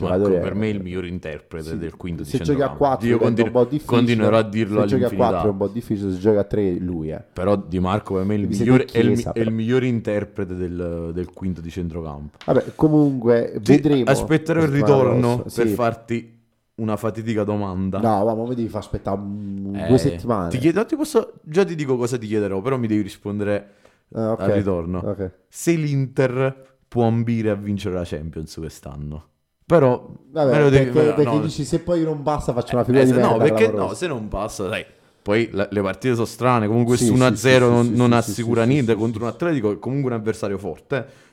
[0.02, 1.78] Marco per me è il miglior interprete Sì.
[1.78, 2.84] del quinto di Se giochi a centrocampo.
[2.86, 3.98] 4 Io continu- un po' difficile.
[3.98, 6.72] continuerò a dirlo Se giochi a 4 è un po' difficile, se giochi a 3
[6.80, 7.24] lui è.
[7.34, 9.56] Però Di Marco per me è il, migliore, è il, Chiesa, è il però.
[9.56, 12.38] migliore interprete del, del quinto di centrocampo.
[12.46, 14.04] Vabbè, comunque Sì, vedremo.
[14.10, 15.74] aspetterò il ritorno per Sì.
[15.74, 16.34] farti
[16.76, 18.00] una fatidica domanda.
[18.02, 20.50] No, ma mi devi far aspettare Eh, due settimane.
[20.50, 23.70] Ti chiedo, ti posso, già ti dico cosa ti chiederò, però mi devi rispondere
[24.14, 24.42] Ah, ok.
[24.42, 25.00] al ritorno.
[25.00, 25.32] Ok.
[25.48, 29.28] Se l'Inter può ambire a vincere la Champions quest'anno.
[29.66, 31.40] Però Vabbè, perché, no, perché no.
[31.40, 34.08] dici se poi non passa faccio una figura Eh, di merda no, perché no, se
[34.08, 34.86] non passa, dai.
[35.22, 38.64] Poi la- le partite sono strane, comunque Sì, sì, 1-0 sì, non, sì, non assicura
[38.64, 41.24] niente contro un Atletico, è comunque un avversario forte.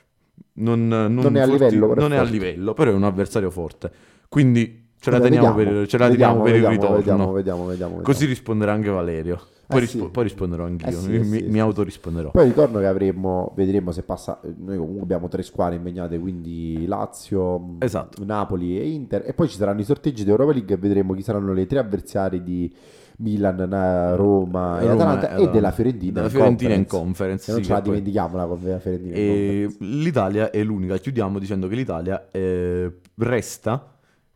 [0.55, 3.51] Non, non Non è a livello, è non è a livello, però è un avversario
[3.51, 3.91] forte.
[4.29, 6.95] Quindi ce la Vabbè, teniamo vediamo, per, ce la vediamo, teniamo per il vediamo, ritorno.
[6.95, 9.39] Vediamo, vediamo, vediamo, Così risponderà anche Valerio.
[9.73, 10.09] Poi, Eh, rispo- sì.
[10.11, 10.87] poi risponderò anch'io.
[10.89, 12.31] Eh, sì, mi, mi- mi autorisponderò.
[12.31, 14.39] Poi ricordo che avremo, vedremo se passa.
[14.57, 18.23] Noi comunque abbiamo tre squadre impegnate, quindi Lazio, Esatto.
[18.25, 19.23] Napoli e Inter.
[19.25, 21.79] E poi ci saranno i sorteggi di Europa League e vedremo chi saranno le tre
[21.79, 22.73] avversari di
[23.17, 26.13] Milan, Na- Roma e Roma Atalanta e e della Fiorentina.
[26.13, 27.45] Della in Fiorentina in Conference.
[27.45, 27.49] conference.
[27.49, 29.77] E non sì, ce la dimentichiamo la Fiorentina in E Conference.
[30.03, 33.87] l'Italia è l'unica, chiudiamo dicendo che l'Italia eh, resta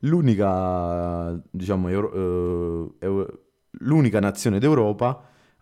[0.01, 2.13] l'unica, diciamo, euro-
[2.99, 3.39] eh, eu-
[3.79, 5.07] l'unica nazione d'Europa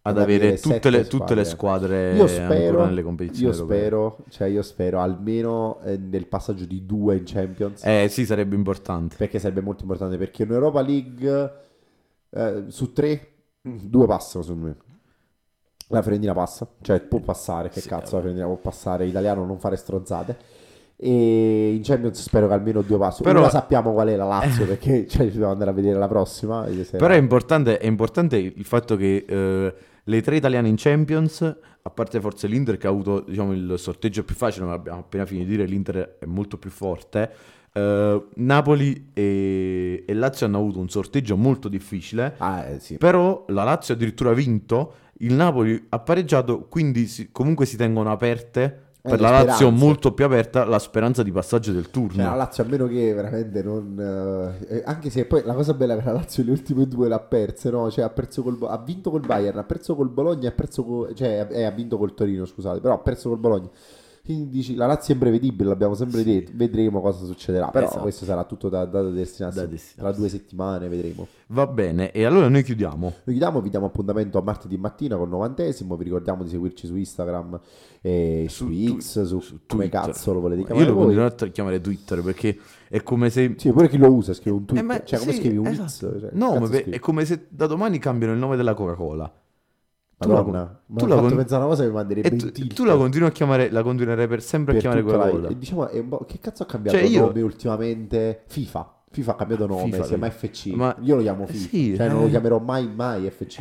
[0.07, 2.13] ad Ad avere tutte le, tutte le squadre.
[2.15, 3.77] Io spero, nelle competizioni io europee.
[3.79, 7.83] spero, cioè io spero almeno eh, nel passaggio di due in Champions.
[7.83, 9.15] Eh sì, sarebbe importante.
[9.17, 11.53] perché sarebbe molto importante perché in Europa League
[12.29, 13.29] eh, su tre
[13.61, 14.75] due passano secondo me
[15.89, 18.15] la Fiorentina passa cioè può passare che Sì, cazzo vabbè.
[18.15, 20.37] la Fiorentina può passare italiano non fare stronzate
[20.97, 24.65] e in Champions spero che almeno due passino Però- ora sappiamo qual è la Lazio
[24.67, 28.37] perché cioè, ci dobbiamo andare a vedere la prossima se- Però è importante, è importante
[28.37, 29.73] il fatto che eh,
[30.03, 34.23] le tre italiane in Champions, a parte forse l'Inter che ha avuto diciamo, il sorteggio
[34.23, 37.29] più facile, ma abbiamo appena finito di dire l'Inter è molto più forte,
[37.73, 42.97] eh, Napoli e, e Lazio hanno avuto un sorteggio molto difficile, ah eh, sì.
[42.97, 48.11] però la Lazio addirittura ha vinto, il Napoli ha pareggiato, quindi si- comunque si tengono
[48.11, 49.85] aperte, Eh, per le la Lazio speranze.
[49.85, 52.15] molto più aperta, la speranza di passaggio del turno.
[52.15, 55.73] Cioè, la Lazio a meno che veramente non eh, eh, anche se poi la cosa
[55.73, 57.89] bella è che la Lazio le ultime due l'ha perse no?
[57.91, 61.13] cioè ha perso col ha vinto col Bayern ha perso col Bologna ha perso co-
[61.13, 63.69] cioè eh, ha vinto col Torino scusate però ha perso col Bologna
[64.25, 66.25] dici la Lazio è imprevedibile l'abbiamo sempre Sì.
[66.33, 68.01] detto vedremo cosa succederà però Esatto.
[68.01, 69.77] questo sarà tutto da, da Da destinazione.
[69.95, 72.97] tra due settimane vedremo Va bene, e allora noi chiudiamo.
[73.01, 76.95] noi chiudiamo vi diamo appuntamento a martedì mattina col novantesimo vi ricordiamo di seguirci su
[76.95, 77.59] Instagram
[78.01, 80.01] e su, tu- X su, su come Twitter.
[80.11, 82.57] cazzo lo volete Io chiamare lo voi continuo a chiamare Twitter perché
[82.89, 85.31] è come se sì pure chi lo usa scrive un tweet Eh, ma- cioè come
[85.33, 85.87] sì, scrivi un esatto.
[85.87, 86.89] X cioè, No, ma scrivi?
[86.91, 89.31] è come se da domani cambiano il nome della Coca-Cola.
[90.17, 92.35] Tu la Madonna, tu tu la fatto con- pensare a una cosa che mi manderebbe
[92.37, 95.31] tu, tilt tu la continui a chiamare, la continuerai per sempre per a chiamare la
[95.37, 95.47] vita.
[95.49, 95.85] E diciamo,
[96.25, 98.43] che cazzo ha cambiato Cioè, io- nome ultimamente?
[98.47, 98.89] FIFA.
[99.11, 100.29] FIFA ha cambiato nome, FIFA, si chiama.
[100.29, 100.65] FC.
[100.73, 101.67] Ma- Io lo chiamo eh, FIFA.
[101.69, 102.29] sì, cioè, non lo eh.
[102.29, 103.59] chiamerò mai, mai FC.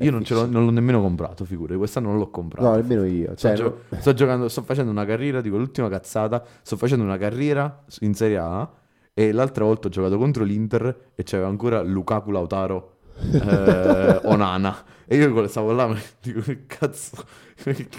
[0.00, 0.50] Io non, ce l'ho, FC.
[0.50, 2.68] non l'ho nemmeno comprato, figurati, quest'anno non l'ho comprato.
[2.68, 3.26] No, nemmeno io.
[3.28, 7.04] Sto, Cioè, gio- no- sto giocando, sto facendo una carriera, dico l'ultima cazzata, sto facendo
[7.04, 8.68] una carriera in Serie A
[9.12, 12.93] e l'altra volta ho giocato contro l'Inter e c'aveva ancora Lukaku Lautaro
[13.38, 17.24] eh, Onana e io stavo là e dico che cazzo,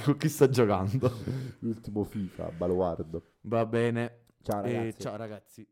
[0.04, 1.12] con chi sta giocando?
[1.60, 3.24] l'ultimo FIFA, baluardo.
[3.44, 4.98] Va bene, Ciao E ragazzi.
[4.98, 5.68] ciao ragazzi.